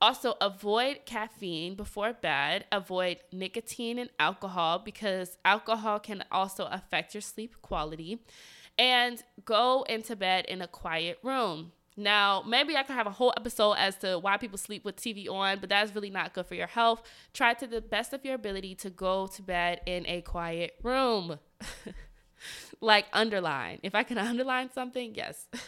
Also, 0.00 0.34
avoid 0.40 1.00
caffeine 1.04 1.74
before 1.74 2.12
bed. 2.12 2.64
Avoid 2.72 3.18
nicotine 3.32 3.98
and 3.98 4.10
alcohol 4.18 4.78
because 4.78 5.36
alcohol 5.44 5.98
can 5.98 6.24
also 6.32 6.66
affect 6.66 7.14
your 7.14 7.20
sleep 7.20 7.60
quality. 7.62 8.22
And 8.78 9.22
go 9.44 9.82
into 9.88 10.16
bed 10.16 10.46
in 10.46 10.62
a 10.62 10.66
quiet 10.66 11.18
room. 11.22 11.72
Now, 11.96 12.42
maybe 12.46 12.76
I 12.76 12.82
could 12.82 12.94
have 12.94 13.06
a 13.06 13.10
whole 13.10 13.34
episode 13.36 13.74
as 13.74 13.96
to 13.96 14.18
why 14.18 14.38
people 14.38 14.56
sleep 14.56 14.86
with 14.86 14.96
TV 14.96 15.28
on, 15.28 15.58
but 15.60 15.68
that's 15.68 15.94
really 15.94 16.08
not 16.08 16.32
good 16.32 16.46
for 16.46 16.54
your 16.54 16.68
health. 16.68 17.02
Try 17.34 17.52
to 17.54 17.66
the 17.66 17.82
best 17.82 18.14
of 18.14 18.24
your 18.24 18.34
ability 18.34 18.74
to 18.76 18.90
go 18.90 19.26
to 19.26 19.42
bed 19.42 19.82
in 19.84 20.06
a 20.06 20.22
quiet 20.22 20.76
room. 20.82 21.38
like 22.80 23.06
underline. 23.12 23.80
If 23.82 23.94
I 23.94 24.02
can 24.02 24.18
underline 24.30 24.70
something, 24.72 25.14
yes. 25.14 25.46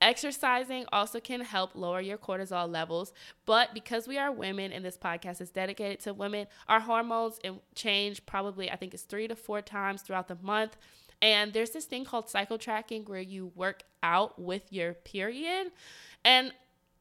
Exercising 0.00 0.84
also 0.92 1.18
can 1.18 1.40
help 1.40 1.74
lower 1.74 2.00
your 2.00 2.18
cortisol 2.18 2.70
levels, 2.70 3.12
but 3.46 3.74
because 3.74 4.06
we 4.06 4.16
are 4.16 4.30
women 4.30 4.72
and 4.72 4.84
this 4.84 4.96
podcast 4.96 5.40
is 5.40 5.50
dedicated 5.50 5.98
to 6.00 6.14
women, 6.14 6.46
our 6.68 6.78
hormones 6.78 7.40
change 7.74 8.24
probably, 8.24 8.70
I 8.70 8.76
think 8.76 8.94
it's 8.94 9.02
three 9.02 9.26
to 9.26 9.34
four 9.34 9.60
times 9.60 10.02
throughout 10.02 10.28
the 10.28 10.38
month. 10.40 10.76
And 11.20 11.52
there's 11.52 11.70
this 11.70 11.86
thing 11.86 12.04
called 12.04 12.30
cycle 12.30 12.58
tracking 12.58 13.04
where 13.06 13.20
you 13.20 13.50
work 13.56 13.82
out 14.04 14.40
with 14.40 14.72
your 14.72 14.94
period. 14.94 15.72
And 16.24 16.52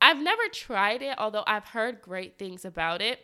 I've 0.02 0.20
never 0.20 0.42
tried 0.52 1.04
it, 1.04 1.16
although 1.20 1.44
I've 1.46 1.66
heard 1.66 2.02
great 2.02 2.40
things 2.40 2.66
about 2.66 3.02
it. 3.02 3.20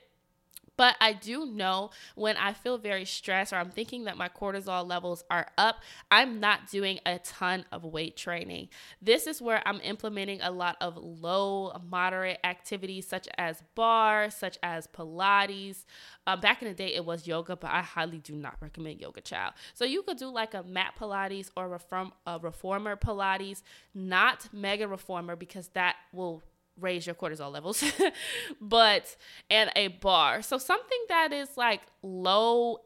But 0.75 0.95
I 0.99 1.13
do 1.13 1.45
know 1.45 1.91
when 2.15 2.36
I 2.38 2.53
feel 2.53 2.77
very 2.77 3.05
stressed 3.05 3.53
or 3.53 3.57
I'm 3.57 3.69
thinking 3.69 4.05
that 4.05 4.17
my 4.17 4.29
cortisol 4.29 4.88
levels 4.88 5.23
are 5.29 5.47
up, 5.57 5.77
I'm 6.09 6.39
not 6.39 6.69
doing 6.69 6.99
a 7.05 7.19
ton 7.19 7.65
of 7.71 7.83
weight 7.83 8.17
training. 8.17 8.69
This 9.01 9.27
is 9.27 9.41
where 9.41 9.62
I'm 9.67 9.79
implementing 9.81 10.41
a 10.41 10.51
lot 10.51 10.77
of 10.81 10.97
low, 10.97 11.79
moderate 11.88 12.39
activities 12.43 13.07
such 13.07 13.27
as 13.38 13.62
barre, 13.75 14.31
such 14.31 14.57
as 14.63 14.88
Pilates. 14.88 15.86
Um, 16.25 16.39
back 16.39 16.62
in 16.62 16.67
the 16.67 16.73
day, 16.73 16.93
it 16.93 17.05
was 17.05 17.27
yoga, 17.27 17.55
but 17.55 17.69
I 17.69 17.81
highly 17.81 18.19
do 18.19 18.33
not 18.33 18.55
recommend 18.59 18.99
yoga, 18.99 19.21
child. 19.21 19.53
So 19.73 19.86
you 19.86 20.01
could 20.01 20.17
do 20.17 20.29
like 20.29 20.53
a 20.53 20.63
mat 20.63 20.93
Pilates 20.99 21.51
or 21.55 21.69
reform, 21.69 22.13
a 22.25 22.39
reformer 22.39 22.95
Pilates, 22.95 23.62
not 23.93 24.47
mega 24.51 24.88
reformer, 24.88 25.36
because 25.36 25.67
that 25.69 25.97
will 26.12 26.41
raise 26.79 27.05
your 27.05 27.15
cortisol 27.15 27.51
levels, 27.51 27.83
but 28.62 29.15
and 29.49 29.71
a 29.75 29.89
barre. 29.89 30.41
So 30.41 30.57
something 30.57 30.99
that 31.09 31.31
is 31.33 31.49
like 31.57 31.81
low 32.01 32.79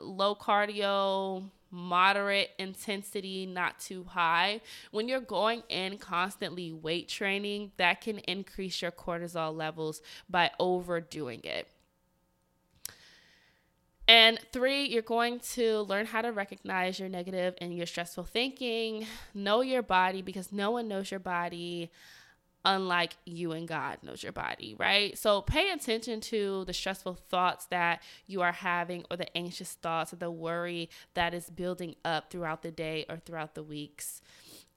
low 0.00 0.34
cardio, 0.34 1.50
moderate 1.70 2.50
intensity, 2.58 3.46
not 3.46 3.78
too 3.78 4.04
high. 4.04 4.60
When 4.90 5.08
you're 5.08 5.20
going 5.20 5.62
in 5.68 5.98
constantly 5.98 6.72
weight 6.72 7.08
training, 7.08 7.72
that 7.76 8.00
can 8.00 8.18
increase 8.20 8.80
your 8.82 8.92
cortisol 8.92 9.54
levels 9.56 10.00
by 10.28 10.50
overdoing 10.58 11.40
it. 11.44 11.68
And 14.06 14.38
three, 14.52 14.86
you're 14.86 15.02
going 15.02 15.40
to 15.52 15.80
learn 15.82 16.06
how 16.06 16.22
to 16.22 16.32
recognize 16.32 16.98
your 16.98 17.10
negative 17.10 17.54
and 17.60 17.76
your 17.76 17.84
stressful 17.84 18.24
thinking. 18.24 19.06
Know 19.34 19.60
your 19.60 19.82
body 19.82 20.22
because 20.22 20.50
no 20.50 20.70
one 20.70 20.88
knows 20.88 21.10
your 21.10 21.20
body 21.20 21.90
unlike 22.64 23.16
you 23.24 23.52
and 23.52 23.66
God 23.68 23.98
knows 24.02 24.22
your 24.22 24.32
body, 24.32 24.74
right? 24.78 25.16
So 25.16 25.42
pay 25.42 25.70
attention 25.70 26.20
to 26.22 26.64
the 26.64 26.72
stressful 26.72 27.14
thoughts 27.28 27.66
that 27.66 28.02
you 28.26 28.42
are 28.42 28.52
having 28.52 29.04
or 29.10 29.16
the 29.16 29.36
anxious 29.36 29.72
thoughts 29.72 30.12
or 30.12 30.16
the 30.16 30.30
worry 30.30 30.90
that 31.14 31.34
is 31.34 31.50
building 31.50 31.94
up 32.04 32.30
throughout 32.30 32.62
the 32.62 32.70
day 32.70 33.06
or 33.08 33.18
throughout 33.18 33.54
the 33.54 33.62
weeks. 33.62 34.20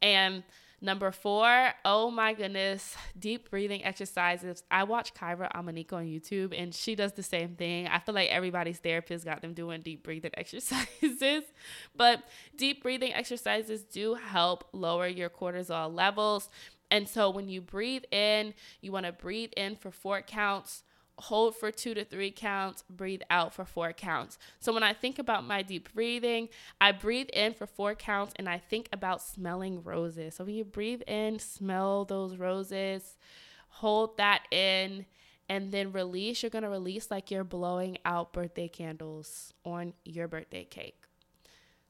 And 0.01 0.43
Number 0.83 1.11
four, 1.11 1.73
oh 1.85 2.09
my 2.09 2.33
goodness, 2.33 2.95
deep 3.17 3.51
breathing 3.51 3.85
exercises. 3.85 4.63
I 4.71 4.83
watch 4.83 5.13
Kyra 5.13 5.51
Amaniko 5.51 5.93
on 5.93 6.05
YouTube 6.05 6.59
and 6.59 6.73
she 6.73 6.95
does 6.95 7.13
the 7.13 7.21
same 7.21 7.55
thing. 7.55 7.87
I 7.87 7.99
feel 7.99 8.15
like 8.15 8.31
everybody's 8.31 8.79
therapist 8.79 9.23
got 9.23 9.43
them 9.43 9.53
doing 9.53 9.83
deep 9.83 10.01
breathing 10.03 10.31
exercises. 10.37 11.43
but 11.95 12.23
deep 12.57 12.81
breathing 12.81 13.13
exercises 13.13 13.83
do 13.83 14.15
help 14.15 14.69
lower 14.73 15.05
your 15.05 15.29
cortisol 15.29 15.93
levels. 15.93 16.49
And 16.91 17.07
so 17.07 17.29
when 17.29 17.47
you 17.47 17.61
breathe 17.61 18.03
in, 18.11 18.53
you 18.81 18.91
want 18.91 19.05
to 19.05 19.13
breathe 19.13 19.51
in 19.55 19.77
for 19.77 19.89
four 19.89 20.21
counts, 20.21 20.83
hold 21.17 21.55
for 21.55 21.71
two 21.71 21.93
to 21.93 22.03
three 22.03 22.31
counts, 22.31 22.83
breathe 22.89 23.21
out 23.29 23.53
for 23.53 23.63
four 23.63 23.93
counts. 23.93 24.37
So 24.59 24.73
when 24.73 24.83
I 24.83 24.93
think 24.93 25.17
about 25.17 25.45
my 25.45 25.61
deep 25.61 25.93
breathing, 25.93 26.49
I 26.81 26.91
breathe 26.91 27.29
in 27.31 27.53
for 27.53 27.65
four 27.65 27.95
counts 27.95 28.33
and 28.35 28.49
I 28.49 28.57
think 28.57 28.89
about 28.91 29.21
smelling 29.21 29.83
roses. 29.83 30.35
So 30.35 30.43
when 30.43 30.55
you 30.55 30.65
breathe 30.65 31.01
in, 31.07 31.39
smell 31.39 32.03
those 32.03 32.35
roses, 32.35 33.15
hold 33.69 34.17
that 34.17 34.43
in. 34.51 35.05
And 35.47 35.71
then 35.71 35.91
release, 35.91 36.43
you're 36.43 36.49
gonna 36.49 36.69
release 36.69 37.11
like 37.11 37.29
you're 37.29 37.43
blowing 37.43 37.97
out 38.05 38.31
birthday 38.31 38.67
candles 38.67 39.53
on 39.65 39.93
your 40.05 40.27
birthday 40.27 40.63
cake. 40.63 41.03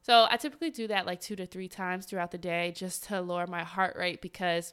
So 0.02 0.26
I 0.28 0.36
typically 0.36 0.70
do 0.70 0.88
that 0.88 1.06
like 1.06 1.20
two 1.20 1.36
to 1.36 1.46
three 1.46 1.68
times 1.68 2.06
throughout 2.06 2.32
the 2.32 2.38
day 2.38 2.72
just 2.74 3.04
to 3.04 3.20
lower 3.20 3.46
my 3.46 3.62
heart 3.62 3.96
rate 3.96 4.20
because 4.20 4.72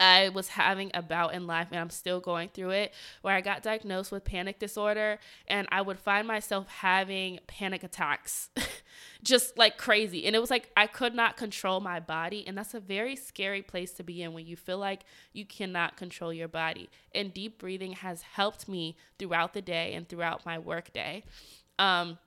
I 0.00 0.28
was 0.28 0.48
having 0.48 0.90
a 0.94 1.02
bout 1.02 1.34
in 1.34 1.46
life 1.46 1.68
and 1.70 1.80
I'm 1.80 1.90
still 1.90 2.20
going 2.20 2.50
through 2.50 2.70
it 2.70 2.94
where 3.22 3.34
I 3.34 3.40
got 3.40 3.62
diagnosed 3.62 4.12
with 4.12 4.24
panic 4.24 4.58
disorder 4.58 5.18
and 5.48 5.66
I 5.72 5.82
would 5.82 5.98
find 5.98 6.26
myself 6.26 6.68
having 6.68 7.40
panic 7.46 7.82
attacks 7.82 8.50
just 9.22 9.58
like 9.58 9.76
crazy. 9.76 10.26
And 10.26 10.36
it 10.36 10.38
was 10.38 10.50
like 10.50 10.70
I 10.76 10.86
could 10.86 11.14
not 11.14 11.36
control 11.36 11.80
my 11.80 11.98
body. 11.98 12.44
And 12.46 12.56
that's 12.56 12.74
a 12.74 12.80
very 12.80 13.16
scary 13.16 13.62
place 13.62 13.92
to 13.92 14.04
be 14.04 14.22
in 14.22 14.32
when 14.32 14.46
you 14.46 14.56
feel 14.56 14.78
like 14.78 15.04
you 15.32 15.44
cannot 15.44 15.96
control 15.96 16.32
your 16.32 16.48
body. 16.48 16.88
And 17.14 17.34
deep 17.34 17.58
breathing 17.58 17.92
has 17.92 18.22
helped 18.22 18.68
me 18.68 18.96
throughout 19.18 19.52
the 19.52 19.62
day 19.62 19.94
and 19.94 20.08
throughout 20.08 20.46
my 20.46 20.58
work 20.58 20.92
day. 20.92 21.24
Um, 21.78 22.18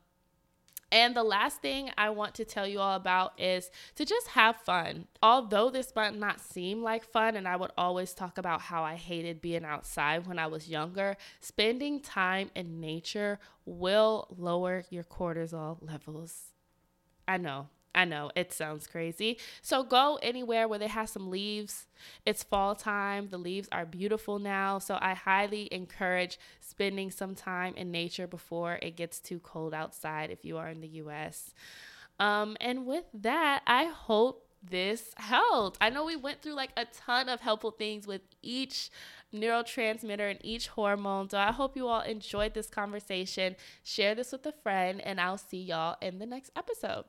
and 0.91 1.15
the 1.15 1.23
last 1.23 1.62
thing 1.62 1.89
I 1.97 2.10
want 2.10 2.36
to 2.36 2.45
tell 2.45 2.67
you 2.67 2.80
all 2.80 2.95
about 2.95 3.39
is 3.39 3.71
to 3.95 4.06
just 4.06 4.27
have 4.30 4.58
fun. 4.58 5.08
Although 5.23 5.69
this 5.69 5.93
might 5.95 6.15
not 6.15 6.41
seem 6.41 6.84
like 6.84 7.06
fun, 7.06 7.36
and 7.36 7.47
I 7.47 7.56
would 7.56 7.71
always 7.77 8.13
talk 8.13 8.38
about 8.38 8.62
how 8.62 8.84
I 8.84 8.95
hated 8.95 9.41
being 9.41 9.63
outside 9.63 10.27
when 10.27 10.38
I 10.38 10.47
was 10.47 10.69
younger, 10.69 11.15
spending 11.39 12.01
time 12.01 12.51
in 12.56 12.80
nature 12.80 13.39
will 13.65 14.27
lower 14.38 14.84
your 14.89 15.04
cortisol 15.04 15.77
levels. 15.82 16.51
I 17.27 17.38
know, 17.38 17.69
I 17.93 18.06
know 18.06 18.32
it 18.36 18.54
sounds 18.54 18.88
crazy. 18.88 19.38
So 19.62 19.84
go 19.84 20.17
anywhere 20.21 20.67
where 20.67 20.80
they 20.80 20.88
have 20.88 21.10
some 21.10 21.30
leaves. 21.30 21.88
It's 22.25 22.43
fall 22.43 22.75
time. 22.75 23.30
The 23.30 23.38
leaves 23.38 23.67
are 23.71 23.86
beautiful 23.86 24.39
now. 24.39 24.80
So 24.80 24.97
I 25.01 25.13
highly 25.13 25.67
encourage 25.73 26.39
spending 26.60 27.12
some 27.12 27.36
time 27.36 27.73
in 27.75 27.91
nature 27.91 28.27
before 28.27 28.80
it 28.82 28.95
gets 28.95 29.19
too 29.19 29.39
cold 29.39 29.73
outside 29.73 30.32
if 30.32 30.45
you 30.45 30.58
are 30.58 30.69
in 30.69 30.82
the 30.82 30.88
US. 30.88 31.54
Um, 32.19 32.56
and 32.62 32.86
with 32.86 33.06
that, 33.13 33.63
I 33.67 33.86
hope 33.86 34.47
this 34.63 35.12
helped. 35.17 35.77
I 35.82 35.89
know 35.89 36.06
we 36.06 36.15
went 36.15 36.41
through 36.41 36.54
like 36.54 36.71
a 36.77 36.86
ton 36.86 37.30
of 37.30 37.41
helpful 37.41 37.71
things 37.71 38.06
with 38.06 38.21
each 38.41 38.91
neurotransmitter 39.34 40.30
and 40.30 40.39
each 40.43 40.67
hormone. 40.67 41.30
So 41.30 41.38
I 41.39 41.51
hope 41.51 41.75
you 41.75 41.88
all 41.88 42.01
enjoyed 42.01 42.54
this 42.54 42.69
conversation. 42.69 43.56
Share 43.84 44.13
this 44.13 44.32
with 44.32 44.45
a 44.45 44.51
friend, 44.51 45.01
and 45.01 45.19
I'll 45.19 45.38
see 45.38 45.62
y'all 45.62 45.97
in 46.01 46.19
the 46.19 46.25
next 46.25 46.51
episode. 46.56 47.06